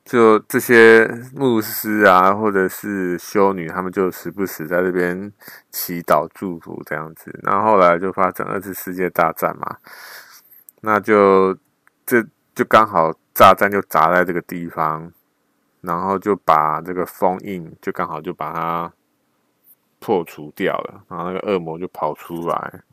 [0.05, 5.33] 就这些牧师啊，或者是修女，他们就时不时在这边
[5.71, 7.35] 祈祷祝福这样子。
[7.41, 9.77] 然后后来就发生二次世界大战嘛，
[10.81, 11.57] 那就
[12.05, 15.11] 这就刚好炸弹就砸在这个地方，
[15.81, 18.93] 然后就把这个封印就刚好就把它
[19.99, 22.83] 破除掉了，然后那个恶魔就跑出来。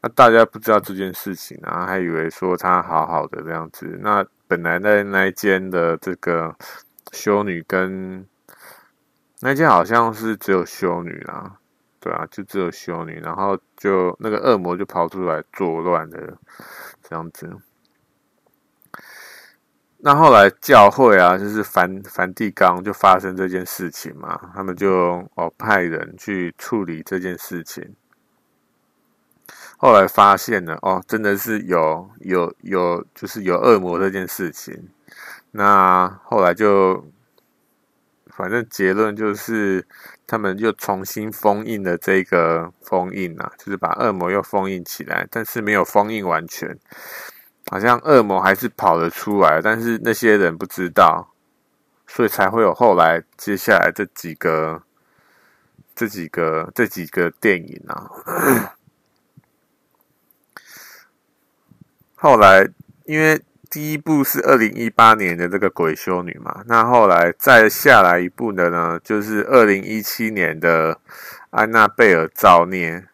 [0.00, 3.98] 那大家不知道这件事情啊，还以为说他好好的这样子。
[4.00, 6.54] 那本来在那一间的这个
[7.12, 8.26] 修女跟
[9.40, 11.56] 那间好像是只有修女啦，
[12.00, 13.20] 对啊，就只有修女。
[13.20, 16.36] 然后就那个恶魔就跑出来作乱的
[17.02, 17.56] 这样子。
[20.04, 27.94] 那后来教会啊，就是梵梵蒂冈就发生这件事情嘛，他们就哦派人去处理这件事情。
[29.76, 34.88] 后来发现了哦，真的是有有有，就是有恶魔这件事情。
[35.52, 37.06] 那后来就，
[38.30, 39.86] 反正结论就是，
[40.26, 46.76] 他们又重新封印了这个封印啊，就是把恶魔又封印起来，但是没有封印完全，
[47.72, 51.32] 好像恶魔还是跑了出来，但是那些人不知道，
[52.06, 54.82] 所以才会有后来接下来这几个、
[55.94, 58.10] 这几个、这几个电影啊。
[62.14, 62.68] 后来，
[63.06, 71.00] 因为第一部是二零一八年的这个鬼修女嘛，那后来再下来一部的呢，就是二零一七年的
[71.48, 73.06] 安娜贝尔造孽。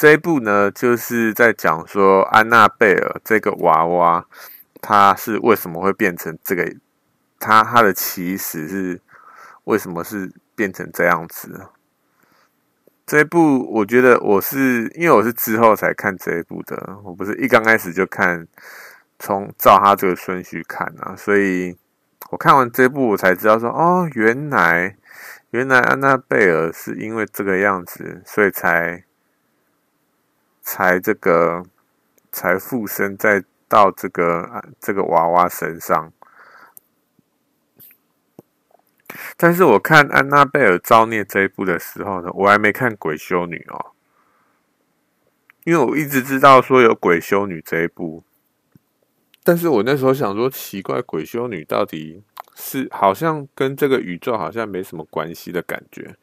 [0.00, 4.24] 这一部呢，就是在讲说安娜贝尔这个娃娃，
[4.80, 6.74] 它是为什么会变成这个？
[7.38, 8.98] 它它的起始是
[9.64, 11.66] 为什么是变成这样子？
[13.04, 18.48] 这一部我觉得我是因为我是之后才看这一部的，我不是一刚开始就看，
[19.18, 21.76] 从照他这个顺序看啊，所以
[22.30, 24.96] 我看完这一部我才知道说，哦，原来
[25.50, 29.04] 原来安娜贝尔是因为这个样子，所以才
[30.70, 31.64] 才这个
[32.30, 36.12] 才附身在到这个这个娃娃身上。
[39.36, 43.90] 但是我看《安娜贝尔造孽》这一部的时候呢，我还没看《鬼修女》哦，
[45.64, 48.22] 因为我一直知道说有《鬼修女》这一部，
[49.42, 52.22] 但是我那时候想说奇怪，《鬼修女》到底
[52.54, 56.14] 是好像跟这个宇宙好像没什么关系的感觉，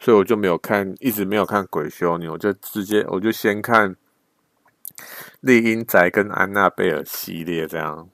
[0.00, 3.94] 所以我就没有看，一直没有看《鬼修女》，我就直接我就先看
[5.40, 8.08] 《丽英宅》跟《安娜贝尔》系列这样，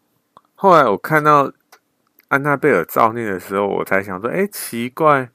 [0.54, 1.52] 后来我看到。
[2.28, 5.30] 安娜贝尔造孽的时候，我才想说，哎，奇怪，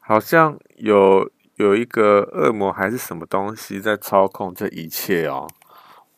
[0.00, 5.46] 好像有有一个恶魔还是什么东西在操控这一切哦。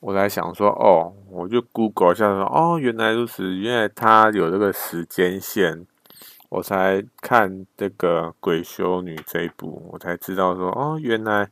[0.01, 5.87] 我才想说，哦，我就 Google 一下说，哦，原来如此，原来他有这个时间线，
[6.53, 11.51] 我才看这个鬼修女这一部，我才知道说，哦，原来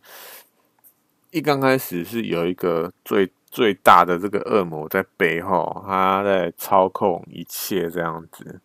[1.30, 3.32] 一刚开始是有一个最。
[3.52, 8.60] 最大的这个恶魔在背后，他在操控一切这样子。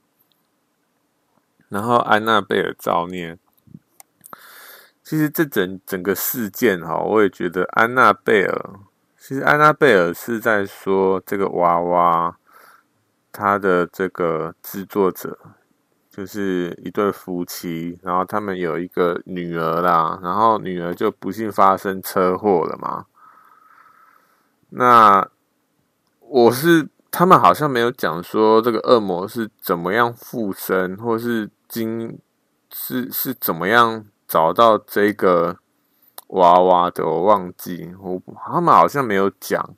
[1.69, 3.35] 然后安娜贝尔造孽，
[5.01, 8.79] 其实这整整个事件哈，我也觉得安娜贝尔，
[9.17, 12.37] 其实安娜贝尔是在说这个娃娃，
[13.31, 15.39] 他的这个制作者
[16.15, 23.05] 就是一对夫妻，然后他们有一个女儿啦，然后女儿就不幸发生车祸了嘛。
[24.69, 25.27] 那
[26.21, 32.17] 我是他们好像没有讲说这个恶魔是怎么样附身，或是经
[32.71, 35.57] 是是怎么样找到这个
[36.27, 39.75] 娃娃的，我忘记我他们好像没有讲。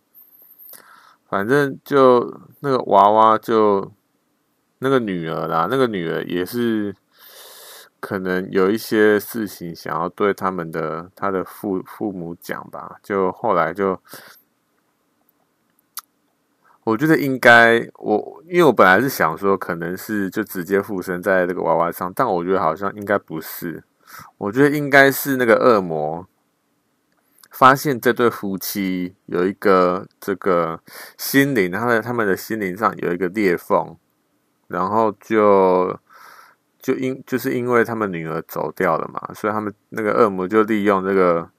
[1.28, 3.91] 反正就那个娃娃就
[4.80, 6.96] 那个女儿啦，那个女儿也是
[8.00, 14.00] 可能有一些事情想要对他们的他的父父母讲吧，就后来就。
[16.84, 23.84] 我觉得应该，我因为我本来是想说，可能是就直接附身在这个娃娃上，但我觉得好像应该不是。
[24.38, 26.25] 我觉得应该是那个恶魔
[27.52, 30.80] 发现这对夫妻有一个这个
[31.17, 33.98] 心灵，他的他们的心灵上有一个裂缝，
[34.68, 36.00] 然后就
[36.80, 41.50] 就因就是因为他们女儿走掉了嘛，所以他们那个恶魔就利用这个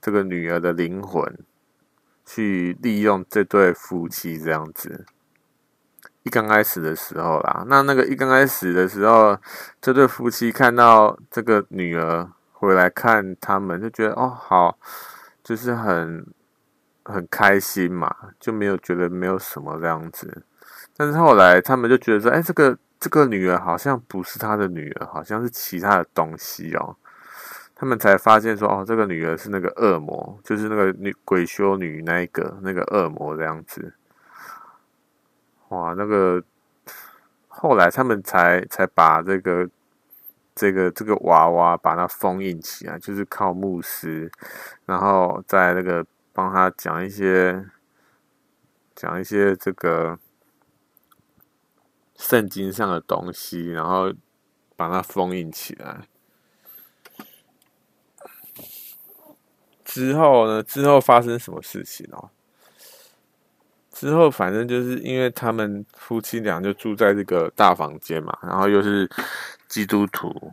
[0.00, 1.38] 这个女儿的灵魂。
[2.26, 5.04] 去利用这对夫妻这样子，
[6.22, 9.36] 一刚开始的时候啦，那那个一刚开始的时候，
[9.80, 14.78] 这对夫妻看到这个女儿回来看他们，就觉得哦好，
[15.42, 16.24] 就是很
[17.04, 20.44] 很开心嘛，就没有觉得没有什么这样子。
[21.00, 26.94] 但是后来他们就觉得说，哎，这个这个女儿好像不是他的女儿，好像是其他的东西哦。
[27.74, 33.94] 他们才发现说，哦，这个女儿是那个恶魔，就是那个女鬼修女那一个那个恶魔这样子。
[35.68, 36.42] 哇，那个
[37.48, 39.66] 后来他们才才把这个
[40.54, 44.30] 这个这个娃娃把它封印起来，就是靠牧师，
[44.84, 47.64] 然后在那个帮他讲一些
[48.94, 50.18] 讲一些这个
[52.20, 54.12] 圣经上的东西，然后
[54.76, 56.02] 把它封印起来。
[59.82, 60.62] 之后呢？
[60.62, 62.28] 之后发生什么事情哦？
[63.90, 69.10] 之后反正就是因为他们夫妻俩就住在这个大房间嘛，然后又是
[69.66, 70.52] 基督徒，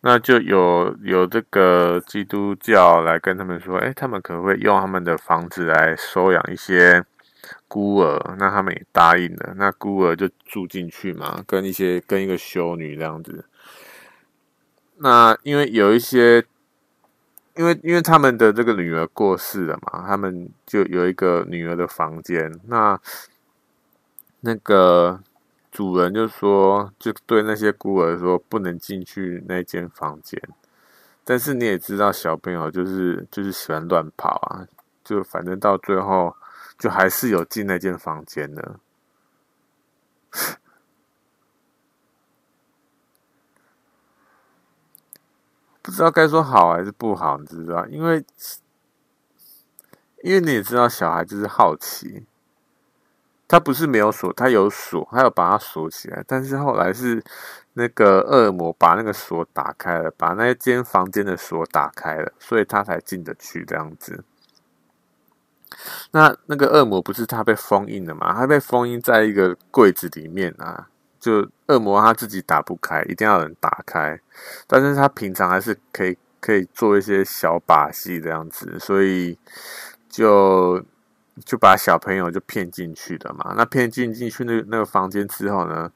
[0.00, 7.04] 那就有有这个基督教来跟他们说，哎，他们可不可以用他们的房子来收养一些
[7.68, 8.36] 孤儿？
[8.38, 13.44] 那他们也答应了，那孤儿就住进去嘛，跟一些跟一个修女这样子。
[14.96, 16.44] 那因为有一些。
[17.58, 22.52] 因为因为他们的这个女儿过世了嘛，他们就有一个女儿的房间。
[22.66, 23.00] 那
[24.40, 25.18] 那个
[25.72, 30.38] 主人就说，就对那些孤儿说，不能进去那间房间。
[31.24, 34.68] 但是你也知道，小朋友就是就是喜欢乱跑啊，
[35.02, 36.36] 就反正到最后
[36.78, 38.80] 就还是有进那间房间的。
[45.82, 47.86] 不知道该说好还是不好，你知道？
[47.86, 48.24] 因为，
[50.24, 52.26] 因为你也知道，小孩就是好奇，
[53.46, 56.24] 他不是没有锁，他有锁，他要把它锁起来。
[56.26, 57.22] 但是后来是
[57.74, 64.24] 那个恶魔把那个锁打开了，把那间房间的锁打开了，所以他才进得去这样子。
[66.12, 68.32] 那那个恶魔不是他被封印了吗？
[68.34, 70.88] 他被封印在一个柜子里面啊。
[71.18, 74.20] 就恶魔他自己打不开，一定要人打开。
[74.68, 79.36] 但是他平常还是可以可以做一些小把戏这样子，所以
[80.08, 80.80] 就
[81.44, 83.54] 就把小朋友就骗进去的嘛。
[83.56, 85.90] 那骗进进去那那个房间之后呢，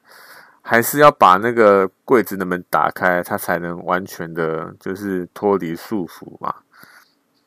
[0.61, 6.53] 还是要把那个柜子的门打开，他才能完全的，就是脱离束缚嘛。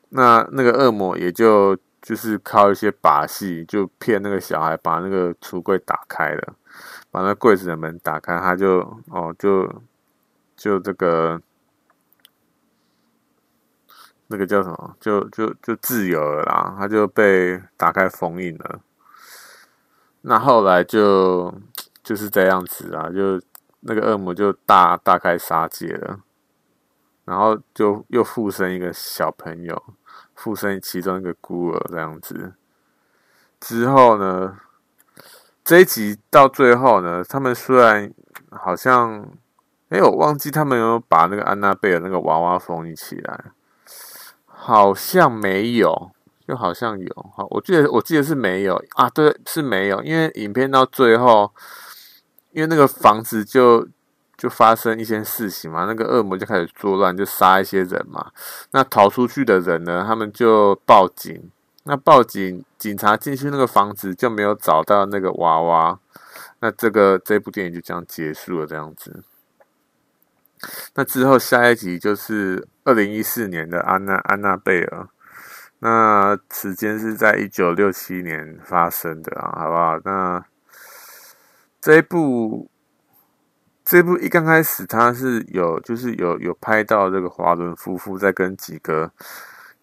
[0.09, 6.53] 那那个恶魔也就就是靠一些把戏，就骗那个小孩把那个橱柜打开了。
[7.09, 9.81] 把那柜子的门打开，他就哦，就
[10.55, 11.41] 就这个
[14.27, 16.75] 那个叫什么，就就就自由了啦。
[16.77, 18.81] 他就被打开封印了。
[20.21, 21.51] 那后来就
[22.03, 23.41] 就是这样子啊，就
[23.79, 26.19] 那个恶魔就大大开杀戒了，
[27.23, 29.81] 然后就又附身一个小朋友，
[30.35, 32.53] 附身其中一个孤儿这样子。
[33.59, 34.57] 之后呢？
[35.63, 38.13] 这一集到最后呢，他们虽然
[38.51, 39.27] 好像，
[39.89, 43.45] 哎，我忘记他们有没有把那个安娜贝尔那个娃娃封印起来，
[44.45, 46.11] 好像没有，
[46.45, 51.51] 又好像有，好，我记得我记得是没有啊，对，是没有，因为影片到最后，
[52.51, 53.87] 因为那个房子就
[54.37, 58.31] 就发生一些事情嘛，那个恶魔就开始作乱，就杀一些人嘛，
[58.71, 61.49] 那逃出去的人呢，他们就报警。
[61.87, 65.99] 那报警，警察进去那个房子就没有找到那个娃娃。
[66.59, 69.23] 那这个这部电影就这样结束了，这样子。
[70.95, 75.07] 那之后下一集就是二零一四年的安娜安娜贝尔，
[75.79, 79.99] 那时间是在一九六七年发生的啊，好不好？
[80.03, 80.43] 那
[81.79, 82.67] 这一部
[83.85, 89.11] 这部一刚开始，他是有就是有有拍到这个华伦夫妇在跟几个。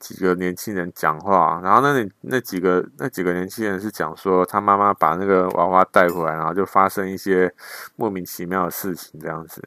[0.03, 7.55] 几个年轻人讲话，然后那那几个那几个年轻人是讲说，他妈妈把那个娃娃带回来，然后就发生一些
[7.95, 9.63] 莫名其妙的事情，这样子。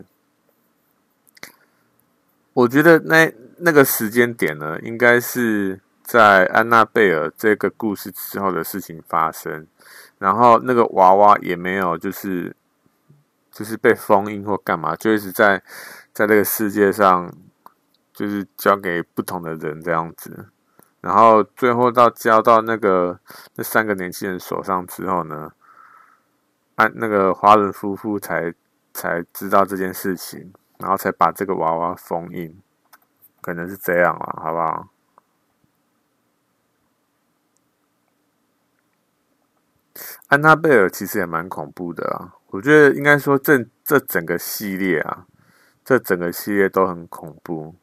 [2.51, 9.65] 我觉得那那个时间点呢，应该是在安娜贝尔这个故事之后的事情发生，
[10.17, 12.53] 然后那个娃娃也没有就是
[13.55, 15.63] 就是被封印或干嘛，就一直在
[16.11, 17.33] 在这个世界上。
[18.17, 20.47] 就是交给不同的人这样子，
[21.01, 23.19] 然后最后到交到那个
[23.55, 25.51] 那三个年轻人手上之后呢，
[26.75, 28.53] 按那个华伦夫妇才
[28.93, 32.57] 才知道这件事情，然后才把这个娃娃封印，
[33.41, 34.87] 可能是这样啊，好不好？
[40.27, 45.25] 安娜贝尔其实也蛮恐怖的啊，我觉得应该说这这整个系列啊，
[45.83, 47.75] 这整个系列都很恐怖。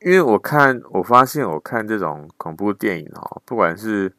[0.00, 4.12] 因为我看，我发现我看这种恐怖电影哦，不管是，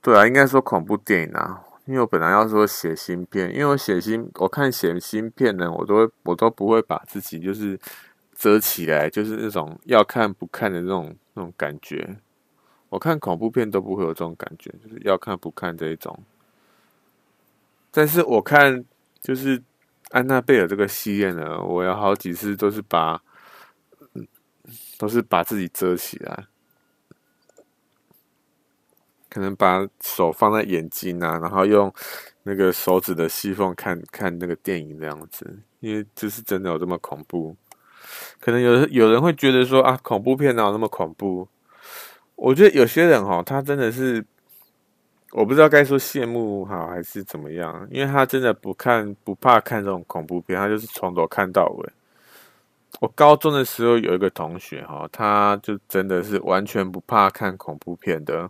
[0.00, 1.62] 对啊，应该说恐怖电影啊。
[1.84, 7.78] 因为我本来要说写新片，因为我写新，我看写新片呢，我都，我都不会把自己就是
[8.34, 12.16] 遮起来，就是那种要看不看的那种那种感觉。
[12.88, 16.18] 我看恐怖片都不会有这种感觉，就是要看不看这一种。
[17.90, 18.84] 但是我看
[19.20, 19.62] 就是
[20.10, 23.20] 安娜贝尔这个系列呢，我有好几次都是把，
[24.98, 26.46] 都是把自己遮起来。
[29.28, 31.92] 可能把手放在眼睛啊，然后用
[32.44, 37.54] 那个手指的细缝看看那个电影这样子，因为就是真的有这么恐怖。
[38.40, 41.48] 可能有有人会觉得说啊，恐怖片哪有那么恐怖？
[42.36, 44.24] 我觉得有些人哈，他真的是
[45.32, 51.88] 我不知道该说羡慕好还是怎么样，因为他真的不看不怕看这种恐怖片，他就是从头看到尾。
[53.00, 58.48] 我高中的时候有一个同学哈，他就真的是完全不怕看恐怖片的。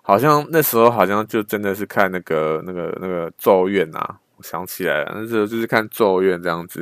[0.00, 6.80] 好像那时候好像就真的是看那个那个那个咒怨啊，我想起来了，那时候就是看咒怨这样子。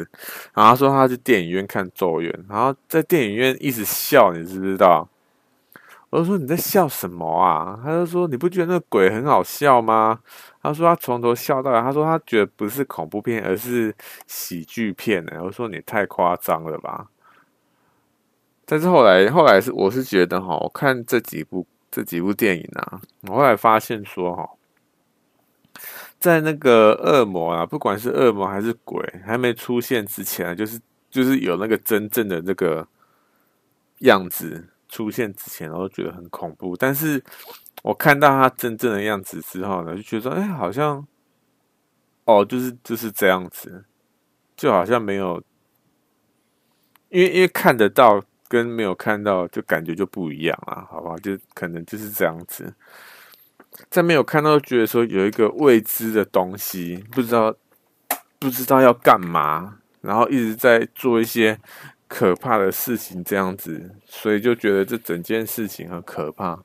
[0.54, 5.06] 然后他说他去电影院看咒怨，然后在电影院一直笑，你知不知道？
[6.10, 7.80] 我就说你在笑什么啊？
[7.82, 10.20] 他就说你不觉得那个鬼很好笑吗？
[10.62, 13.94] 他说他从头笑到，他说他觉得不是恐怖片，而是
[14.26, 15.40] 喜剧片呢。
[15.42, 17.08] 我说你太夸张了吧？
[18.66, 21.66] 但是后来后来是我是觉得哈，我看这几部。
[21.92, 24.48] 这几部电影啊，我后来发现说哈，
[26.20, 30.78] 在那个恶魔啊，不管是恶魔还是鬼，还没出现之前啊，就是
[31.10, 32.86] 就是有那个真正的那个
[34.02, 36.76] 样子出现之前，我都觉得很恐怖。
[36.76, 37.22] 但是
[37.82, 41.06] 我看到他真正的样子之后呢，就觉得，哎，好像
[42.24, 43.84] 哦，就是就是这样子，
[44.54, 45.42] 就好像没有，
[47.08, 48.22] 因为因为看得到。
[48.50, 52.74] 跟没有看到就感觉就不一样啊，好吧，就可能就是这样子。
[53.88, 57.54] 在没有看到，觉得说有一个未知的东西，不知道
[58.40, 61.56] 不知道要干嘛，然后一直在做一些
[62.10, 66.60] 可怕的事情，这样子，所以就觉得这整件事情很可怕。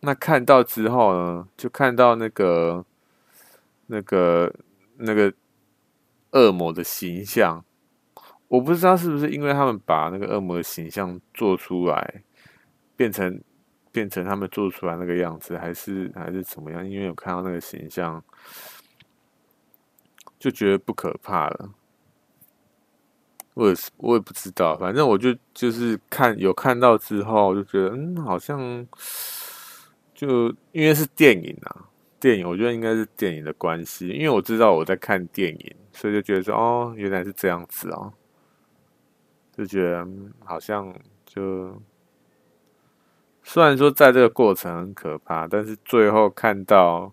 [0.00, 2.82] 那看到之后呢，就看到那个
[3.88, 4.50] 那个
[4.96, 5.30] 那个
[6.30, 7.62] 恶魔的形象。
[8.48, 12.24] 我不知道是不是因为他们把那个恶魔的形象做出来，
[12.96, 13.38] 变成
[13.92, 16.88] 变成他们做出来那个样子，还是还是怎么样？
[16.88, 18.24] 因为我看到那个形象，
[20.38, 21.70] 就觉得不可怕了。
[23.60, 28.86] 我也是，我也不知道，反正我就就是看有看到之后，就觉得嗯，好像
[30.14, 31.84] 就因为是电影啊，
[32.18, 38.10] 电影，我觉得应该是电影的关系，因为我知道我在看电影，所以就觉得说哦，原来是这样子哦。
[39.54, 40.08] 就觉得
[40.42, 40.94] 好像
[41.26, 41.78] 就，
[43.42, 47.12] 虽然说在这个过程很可怕，但是最后看到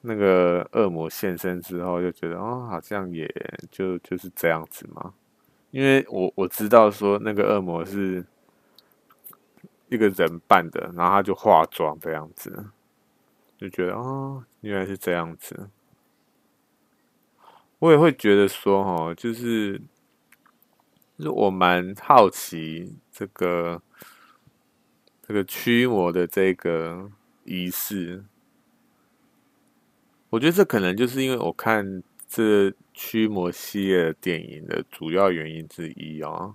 [0.00, 3.30] 那个恶魔现身之后，就觉得哦，好像也
[3.70, 5.12] 就就是这样子嘛。
[5.76, 8.24] 因为我我知道说那个恶魔是
[9.90, 12.70] 一个人扮的，然后他就化妆这样子，
[13.58, 15.68] 就觉得哦，原来是这样子。
[17.78, 19.80] 我也会觉得说，哦，就是。
[21.18, 23.80] 就我蛮好奇这个
[25.26, 27.10] 这个驱魔的这个
[27.44, 28.22] 仪式，
[30.28, 36.54] 我觉得这可能就是因为我看这驱魔系列电影的主要原因之一哦。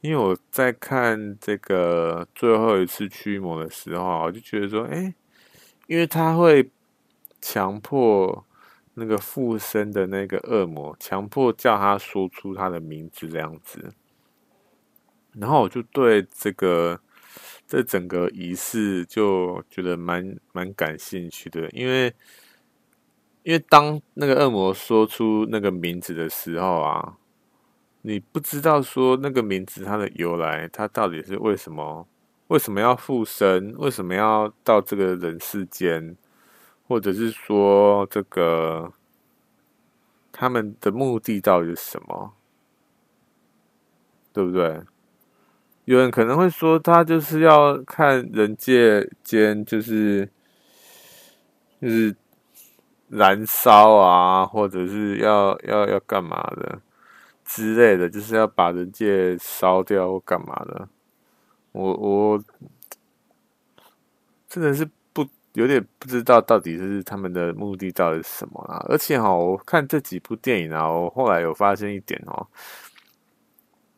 [0.00, 5.14] 因为我在看这个最后一次驱魔的时候，我就觉得说，哎，
[5.86, 6.70] 因为他会
[7.40, 8.44] 强迫。
[8.96, 13.92] 那个附身的那个恶魔，强迫叫他说出他的名字这样子，
[15.32, 17.00] 然后我就对这个
[17.66, 22.14] 这整个仪式就觉得蛮蛮感兴趣的，因为
[23.44, 27.16] 因为当那个恶魔说出那个名字的时候啊，
[28.02, 32.08] 你不知道说那个名字它的由来，它到底是为什么？
[32.48, 33.74] 为什么要附身？
[33.78, 36.16] 为什么要到这个人世间？
[36.86, 38.92] 或者是说，这个
[40.32, 42.32] 他们的目的到底是什么？
[44.32, 44.82] 对不对？
[45.84, 50.28] 有人可能会说，他就是要看人界间，就是
[51.80, 52.14] 就是
[53.14, 56.80] 燃烧啊，或者是要要要干嘛的
[57.44, 60.88] 之类的，就是要把人界烧掉或干嘛的。
[61.72, 62.44] 我我
[64.48, 65.26] 真的是不。
[65.54, 68.84] 有点不知道到底是他们的目的到底是什么啊？
[68.88, 72.44] 而且哈，我看这几部电影啊，我后来有发现一点哦，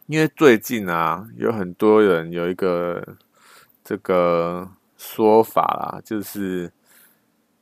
[0.06, 3.02] 因为最近啊，有很多人有一个
[3.82, 6.70] 这个说法啦，就是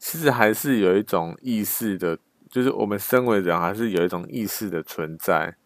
[0.05, 2.19] 其实还是有一种意识的，
[2.51, 5.57] 就是我们身为人还是有一种意识的存在。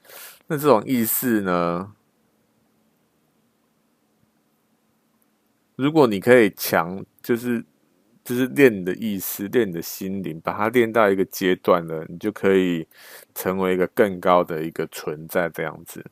[0.46, 1.92] 那这种意识呢，
[5.74, 7.64] 如果你可以强，就是
[8.22, 12.86] 就是练你的意识，练你的心灵，把它练到一个阶段了，你就可以
[13.34, 16.04] 成为一个更高的一个存在，这样子。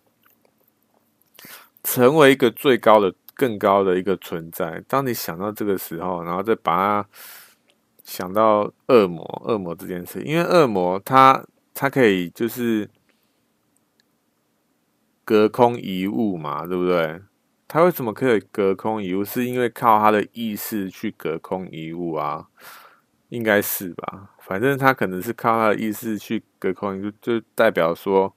[1.85, 4.83] 成为一个最高的、更高的一个存在。
[4.89, 7.09] 当你想到这个时候，然后再把它
[8.07, 11.45] 想到恶魔、恶魔这件事，因为恶魔他
[11.75, 12.89] 他可以就是
[15.25, 17.21] 隔空移物嘛，对不对？
[17.69, 19.23] 他为什么可以隔空移物？
[19.23, 22.47] 是因为靠他的意识去隔空移物啊？
[23.29, 24.31] 应该是吧？
[24.39, 28.35] 反正他可能是靠他的意识去隔空移物，就代表说。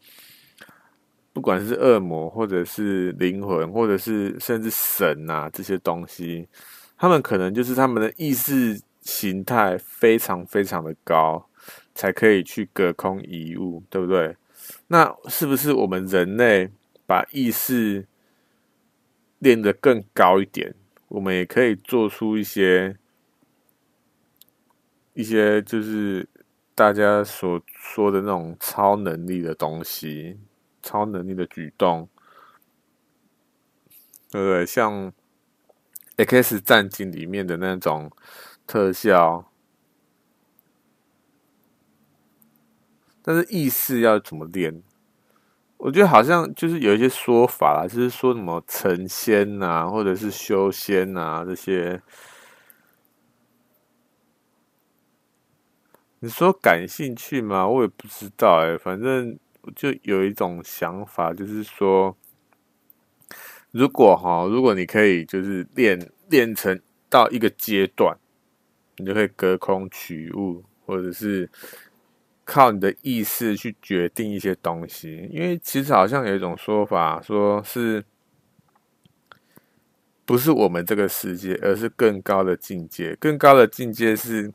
[1.32, 6.50] 不管是恶魔，或者是灵魂，或者是甚至神啊，这些东西，
[6.98, 11.50] 他们可能就是他们的意识形态非常非常的高，
[11.94, 14.36] 才可以去隔空移物，对不对？
[14.88, 16.70] 那是不是我们人类
[17.06, 18.08] 把意识
[19.40, 20.76] 练得更高一点，
[21.08, 22.98] 我们也可以做出一些
[25.14, 26.28] 一些，就是
[26.76, 30.40] 大家所说的那种超能力的东西？
[30.82, 32.08] 超能力的举动，
[34.32, 34.66] 对不对？
[34.66, 35.12] 像
[36.16, 38.10] 《X 战警》里面的那种
[38.70, 39.52] 特效，
[43.24, 44.84] 但是意识要怎么练？
[45.78, 52.00] 我觉得好像就是有一些说法啦，就是说什么成仙啊，或者是修仙啊这些。
[56.20, 57.68] 你说感兴趣吗？
[57.68, 59.40] 我也不知道哎、反正。
[59.76, 62.16] 就有一种想法，就是说，
[63.72, 68.18] 如果哈，如果你可以就是练练成到一个阶段，
[69.00, 71.50] 你就可以隔空取物，或者是
[72.46, 75.28] 靠你的意识去决定一些东西。
[75.32, 78.04] 因为其实好像有一种说法，说是
[80.26, 83.16] 不是我们这个世界，而是更高的境界。
[83.16, 84.52] 更高的境界是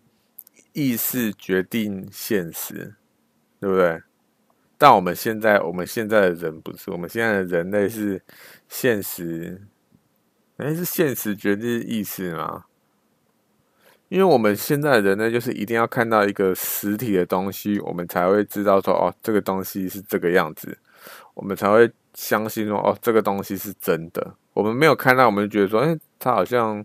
[0.72, 2.94] 意识决定现实，
[3.58, 4.02] 对不对？
[4.76, 8.20] 但我们现在，我们现在的人不是，我们现在的人类是
[8.68, 9.62] 现实，
[10.56, 12.66] 哎，是现实决定意识吗？
[14.08, 20.76] 因为我们现在人类就是一定要看到一个实体的东西，我们才会知道说，哦，这个东西是这个样子，
[21.34, 24.34] 我们才会相信说，哦，这个东西是真的。
[24.52, 26.78] 我们没有看到，我们就觉得说，哎，它好像，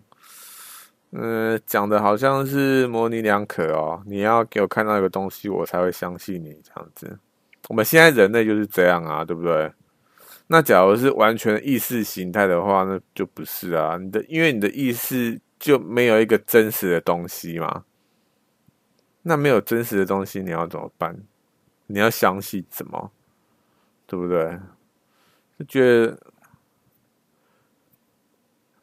[1.11, 4.01] 嗯、呃，讲的好像是模棱两可哦。
[4.07, 7.20] 你要给我看到一个东西，我才会相信你这样子。
[7.67, 9.72] 我们现在人类就是这样啊，对不对？
[10.47, 13.97] 那假如是完全意识形态的话，那就不是啊。
[14.01, 17.84] 你的因为你的意识就没有一个真实的东西吗。
[19.24, 21.22] 那没有真实的东西，你要怎么办？
[21.88, 23.12] 你要相信什么？
[24.07, 24.57] 对不对？
[25.60, 26.18] 就觉得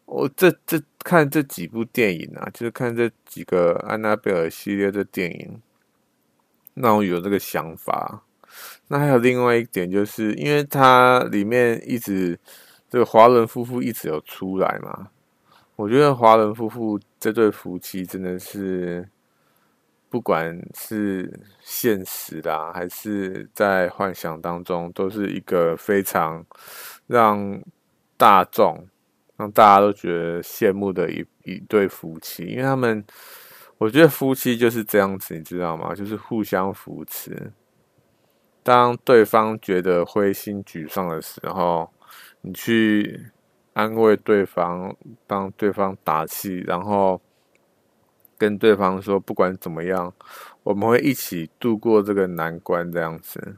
[0.04, 5.60] 我这这看这几部电影啊，就是看这几个安娜贝尔系列的电影，
[6.74, 8.22] 让我有这个想法。
[8.88, 12.38] 那还有另外一点，就是因为它里面一直
[12.88, 15.10] 这个华伦夫妇一直有出来嘛，
[15.76, 19.06] 我觉得华伦夫妇这对夫妻真的是，
[20.08, 26.44] 不管是现实啦，还是在幻想当中，都是一个非常
[27.06, 27.60] 让
[28.16, 28.88] 大众、
[29.36, 33.04] 让大家都觉得羡慕的一一对夫妻，因为他们，
[33.76, 35.94] 我觉得夫妻就是这样子，你知道吗？
[35.94, 37.52] 就是互相扶持。
[38.62, 41.88] 当对方觉得灰心沮丧的时候，
[42.40, 43.26] 你去
[43.76, 44.96] 安慰对方，
[45.26, 47.20] 帮对方打气，然后
[48.38, 50.14] 跟对方说，不管怎么样，
[50.62, 53.56] 我们会一起度过这个难关，这样子，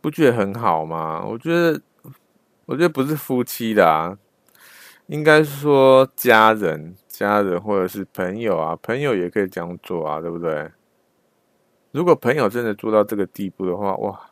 [0.00, 1.24] 不觉得很好吗？
[1.26, 1.80] 我觉得，
[2.66, 4.16] 我觉得不是夫妻的啊，
[5.08, 10.70] 应该说家人、家人或者是朋友啊，朋友也可以这样做啊，对不对？
[11.90, 14.30] 如果朋友真的做到这个地步的话，哇，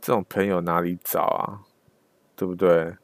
[0.00, 1.62] 这种朋友哪里找啊？
[2.34, 2.96] 对不对？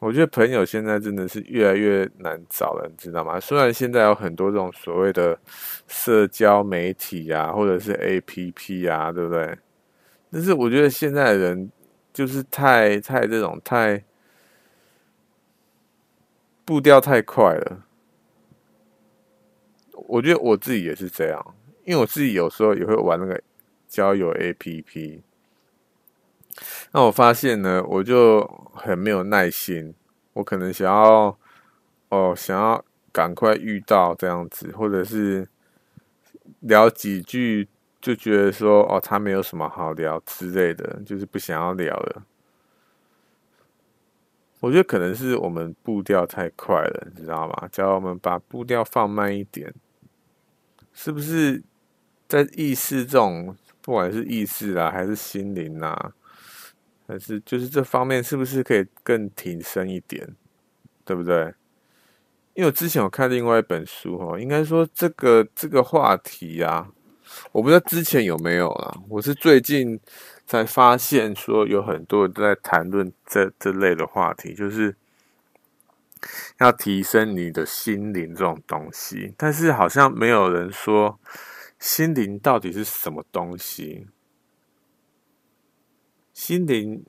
[0.00, 3.38] 我觉得朋友现在真的是越来越难找了，你知道吗？
[3.40, 5.38] 虽然现在有很多这种所谓的
[5.86, 9.56] 社交媒体啊，或者是 APP 啊，对不对？
[10.30, 11.70] 但是我觉得现在的人
[12.12, 14.04] 就是太太这种太
[16.64, 17.86] 步调太快了。
[19.92, 21.54] 我觉得我自己也是这样。
[21.84, 23.40] 因为我自己有时候也会玩那个
[23.86, 25.20] 交友 APP，
[26.92, 28.44] 那我发现呢，我就
[28.74, 29.94] 很没有耐心，
[30.34, 31.36] 我可能想要
[32.08, 35.48] 哦，想要赶快遇到这样子，或者是
[36.60, 37.68] 聊几句
[38.00, 42.22] 就觉得说哦，他没有什么好聊之类的，就是不想要聊了。
[44.60, 47.68] 我觉得可能是我们步调太快了，你知道吗？
[47.70, 49.74] 只要我们把步调放慢一点，
[50.94, 51.62] 是不是
[52.26, 56.12] 在意识这种，不管是意识啊，还是心灵啊，
[57.06, 60.34] 还是就是这方面，是不是可以更提升一点？
[61.04, 61.54] 对不对？
[62.54, 66.88] 因为我之前有看另外一本书哦，应该说这个这个话题啊，
[67.52, 70.00] 我不知道之前有没有啊，我是最近。
[70.46, 74.94] 才发现说有很多人都在谈论这这类的话题，就是
[76.58, 81.18] 要提升你的心灵这种东西，但是好像没有人说
[81.78, 84.06] 心灵到底是什么东西。
[86.34, 87.02] 心灵，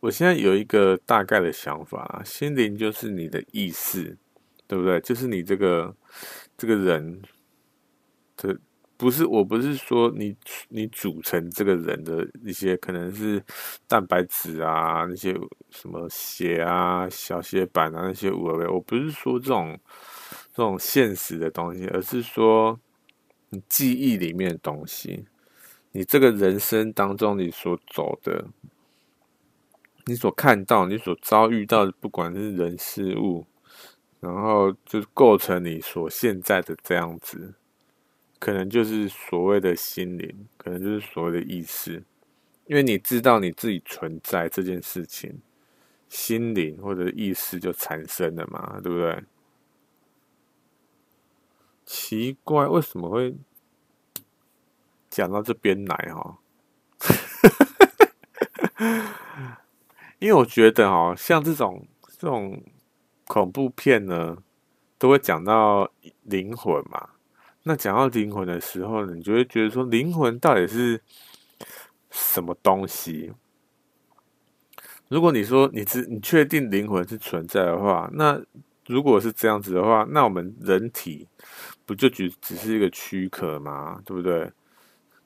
[0.00, 4.18] 我现在有一个大概的想法，心灵就是你的意识，
[4.66, 5.00] 对不对？
[5.00, 5.96] 就是你这个
[6.58, 7.22] 这个人
[8.36, 8.58] 的。
[8.94, 10.36] 不是，我不是说你
[10.68, 13.42] 你组成这个人的一些可能是
[13.88, 15.34] 蛋白质啊，那些
[15.70, 19.76] 什么血啊、小血板啊那些五维，我不是说这种
[20.54, 22.78] 这种现实的东西，而是说
[23.48, 25.24] 你记忆里面的东西，
[25.90, 28.46] 你这个人生当中你所走的，
[30.04, 33.46] 你所看到、你所遭遇到的，不管是人事物，
[34.20, 37.54] 然后就构成你所现在的这样子。
[38.38, 42.02] 可能就是所谓的心灵，可能就是所谓的意识，
[42.66, 45.40] 因为你知道你自己存在这件事情，
[46.08, 49.22] 心灵或者意识就产生了嘛，对不对？
[51.86, 53.32] 奇怪，为什么会
[55.08, 56.38] 讲到这边来哈？
[60.22, 61.84] 因为我觉得哦，像这种
[62.16, 62.62] 这种
[63.26, 64.36] 恐怖片呢，
[64.96, 65.90] 都会讲到
[66.22, 67.08] 灵魂嘛。
[67.64, 71.02] 那讲到灵魂的时候呢，你就会觉得说，灵魂到底是
[72.12, 73.32] 什么东西？
[75.08, 78.40] 如果你说你知你确定灵魂是存在的话，那
[78.86, 81.26] 如果是这样子的话，那我们人体
[81.84, 84.00] 不就只只是一个躯壳吗？
[84.04, 84.52] 对不对？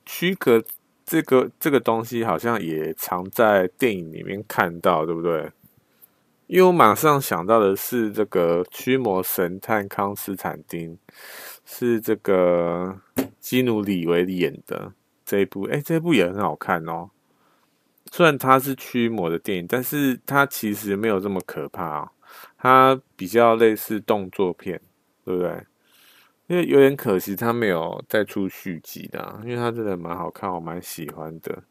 [0.06, 0.64] 躯壳
[1.06, 5.50] 这个这个东西好像也常在电影里面看到，对不对？
[6.48, 10.92] 因为我马上想到的是这个《驱魔神探康斯坦丁》。
[11.68, 12.96] 是这个
[13.40, 14.92] 基努里维演的
[15.24, 17.10] 这一部，哎，这一部也很好看哦。
[18.12, 22.08] 虽然它是驱魔的电影，但是它其实没有这么可怕哦。
[22.56, 24.80] 它比较类似动作片，
[25.24, 25.60] 对不对？
[26.46, 31.62] 因为有点可惜，它没有再出续集的，因为它真的蛮好看，我蛮喜欢的。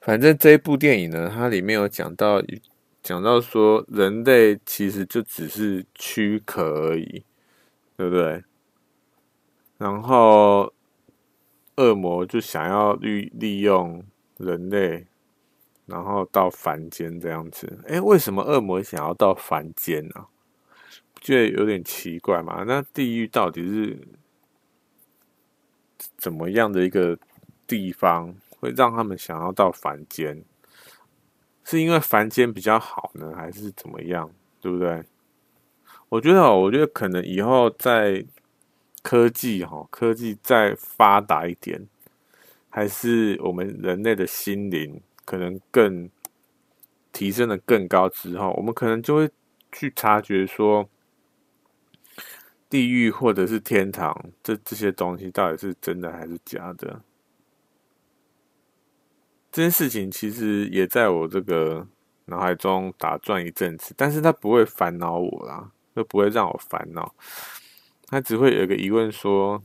[0.00, 2.42] 反正这一部电影呢，它里面有讲到，
[3.02, 7.24] 讲到说人类其实就只是躯壳而已。
[7.94, 8.42] 对不对？
[9.76, 10.72] 然后
[11.76, 14.02] 恶魔就想要利利用
[14.38, 15.06] 人类，
[15.86, 17.78] 然后到凡间这样子。
[17.86, 20.26] 哎，为什么恶魔想要到凡间呢？
[21.22, 22.64] 觉得有点奇怪嘛？
[22.66, 23.98] 那地狱到底是
[26.18, 27.16] 怎么样的一个
[27.66, 30.44] 地方，会让他们想要到凡间？
[31.64, 34.28] 是因为凡间比较好呢，还是怎么样？
[34.60, 35.04] 对不对？
[36.08, 38.24] 我觉得，我觉得可能以后在
[39.00, 41.86] 科技哈，科技再发达一点，
[42.68, 46.10] 还是我们人类的心灵可能更
[47.12, 49.30] 提升的更高之后，我们可能就会
[49.70, 50.88] 去察觉说，
[52.72, 57.02] 地狱或者是天堂这这些东西到底是真的还是假的。
[59.50, 61.86] 这件事情其实也在我这个
[62.24, 65.70] 脑海中打转一阵子，但是它不会烦恼我啦。
[65.94, 67.14] 都不会让我烦恼，
[68.06, 69.62] 他只会有一个疑问说：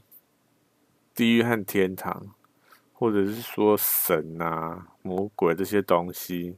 [1.15, 2.35] 地狱和天堂，
[2.91, 6.57] 或者是说神啊、魔鬼这些东西，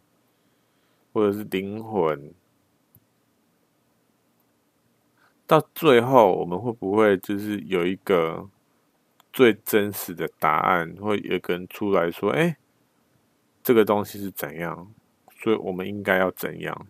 [1.14, 2.34] 或者是灵魂，
[5.50, 8.48] 到最后我们会不会就是有一个
[9.34, 12.56] 最真实的答案，会有个人出来说：哎，
[13.64, 14.94] 这个东西是怎样？
[15.42, 16.88] 所以我们应该要怎样？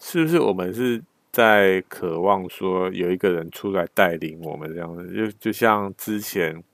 [0.00, 1.04] 是不是我们是？
[1.30, 6.64] 在渴望说有一个人出来带领我们这样子，就就像之前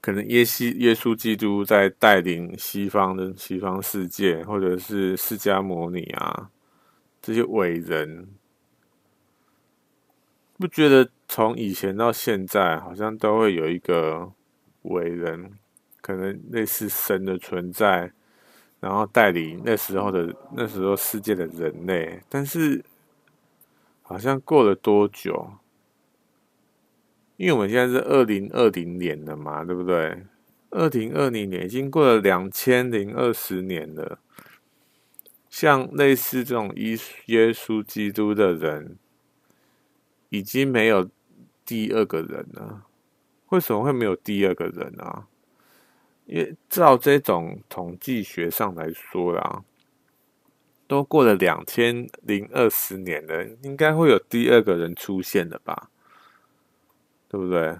[0.00, 6.50] 可能耶西耶稣基督在带领西方的西方世界，或者是释迦牟尼啊
[7.20, 8.28] 这些伟人，
[10.60, 14.30] 不觉得从以前到现在，好像都会有一个
[14.82, 15.52] 伟人
[16.02, 18.12] 可能类似神的存在，
[18.78, 22.84] 然后带领那时候的那时候世界的人类，但是
[24.02, 25.50] 好像过了多久？
[27.38, 30.26] 因为我们现在是二零二零年了嘛，对不对？
[30.68, 34.18] 二零二零年已经过了两千零二十年了，
[35.48, 38.98] 像类似这种耶耶稣基督的人，
[40.30, 41.08] 已经没有
[41.64, 42.86] 第二个人了。
[43.50, 45.26] 为什么会没有第二个人啊？
[46.26, 49.64] 因为照这种统计学上来说啦，
[50.86, 55.90] 都过了两千零二十年了，应该会有第二个人出现的吧？
[57.28, 57.78] 对不对？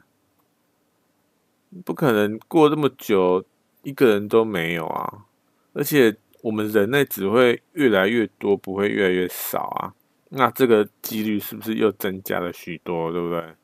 [1.84, 3.44] 不可能过这么久，
[3.84, 5.26] 一个人都没有啊！
[5.72, 9.94] 而且我们人类只会越来越多，不会越来越少啊。
[10.32, 13.10] 那这个几率是不是又增加了许多？
[13.10, 13.54] 对不对？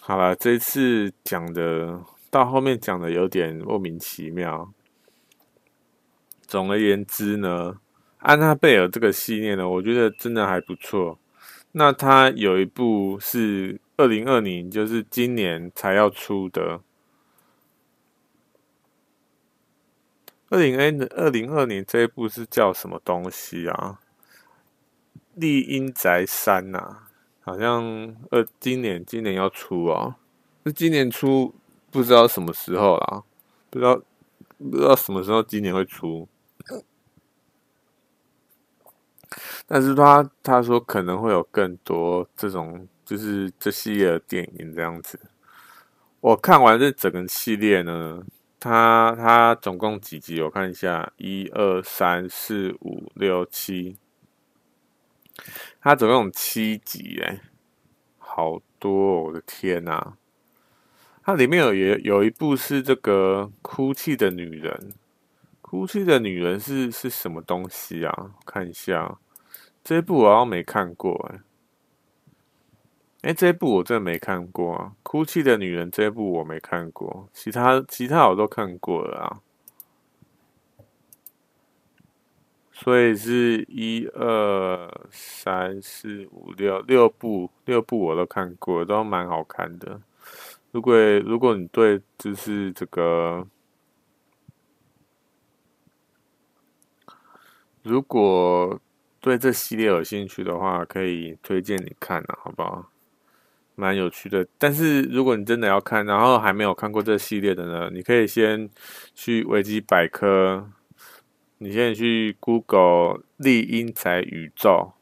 [0.00, 4.72] 好了，这次讲的到后面讲的有点莫名其妙。
[6.40, 7.76] 总而言之呢，
[8.18, 11.18] 安娜贝尔这个系列呢，我觉得真的还不错。
[11.72, 16.80] 那它有一部是二零二零，就是今年才要出的。
[20.52, 24.00] 二零 N 二零二零这一部是叫什么东西啊？
[25.32, 27.04] 厉阴宅三呐。
[27.40, 27.82] 好像
[28.30, 30.18] 呃，今年今年要出啊，
[30.64, 31.54] 那今年出
[31.90, 33.24] 不知道什么时候啦，
[33.70, 34.00] 不知道
[34.58, 36.28] 不知道什么时候今年会出，
[39.66, 45.18] 但是他他说可能会有更多这种就是这系列的电影这样子。
[46.20, 48.22] 我看完这整个系列呢，
[48.62, 50.40] 它它总共几集？
[50.40, 53.96] 我看一下，一二三四五六七。
[55.80, 57.40] 它总共七集哎，
[58.18, 59.22] 好多哦！
[59.24, 60.12] 我的天呐，
[61.24, 64.92] 它里面有有有一部是这个哭泣的女人，
[65.60, 68.30] 哭泣的女人是是什么东西啊？
[68.46, 69.18] 看一下，
[69.82, 71.40] 这一部我好像没看过哎，
[73.22, 74.92] 哎，这一部我真的没看过啊！
[75.04, 79.40] 哭泣的女人这一部我没看过，其他其他我都看过了啊。
[82.72, 90.00] 所以是一二三四五六六部，六部我都看过，都蛮好看的。
[90.72, 93.46] 如果如果你对就是这个，
[97.84, 98.80] 如果
[99.20, 102.88] 对这系列有兴趣的话，可以推荐你看啊，好不好？
[103.82, 104.46] 蛮有趣的。
[104.56, 108.70] 但是如果你真的要看，然后还没有看过这系列的呢，你可以先
[109.12, 110.70] 去维基百科。
[111.58, 114.92] 你现在去 Google 厉阴宅宇宙，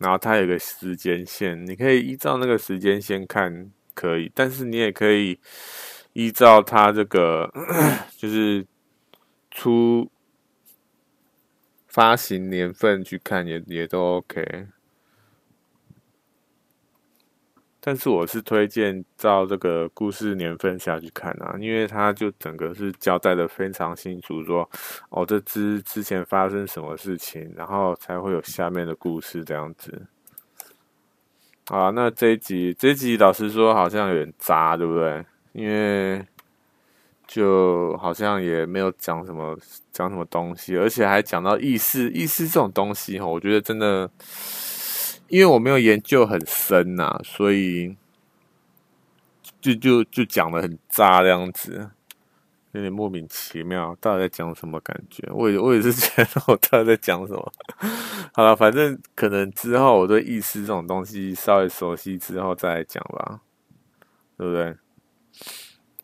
[0.00, 4.30] 然后它有个时间线，你可以依照那个时间线看，可以。
[4.34, 5.38] 但是你也可以
[6.14, 7.52] 依照它这个，
[8.16, 8.66] 就是
[9.50, 10.10] 出
[11.86, 14.66] 发行年份去看，也也都 OK。
[17.88, 24.68] 但是我是推荐照这个故事年份下去看啊，因为它就整个是交代的非常清楚，说
[25.08, 30.02] 哦，这之之前发生什么事情，然后才会有下面的故事这样子。
[31.68, 35.24] 啊，那这一集这一集老实说好像有点渣，对不对？
[35.52, 36.22] 因为
[37.26, 39.58] 就好像也没有讲什么
[39.92, 44.10] 讲什么东西，而且还讲到意识意识这种东西，哈我觉得真的。
[45.28, 47.96] 因为我没有研究很深呐、所以
[49.60, 51.90] 就就就讲得很渣这样子，
[52.72, 55.26] 有点莫名其妙，到底在讲什么感觉？
[55.32, 57.52] 我也我也是觉得我到底在讲什么。
[58.32, 63.40] 好了，反正可能之后我对意识这种东西稍微熟悉之后再讲吧，
[64.36, 64.76] 对不对？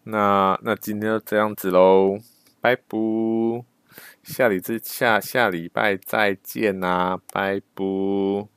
[0.05, 2.19] 那那今天就这样子喽，
[2.61, 3.65] 拜拜，
[4.23, 8.54] 下礼之下下礼拜再见呐、拜拜。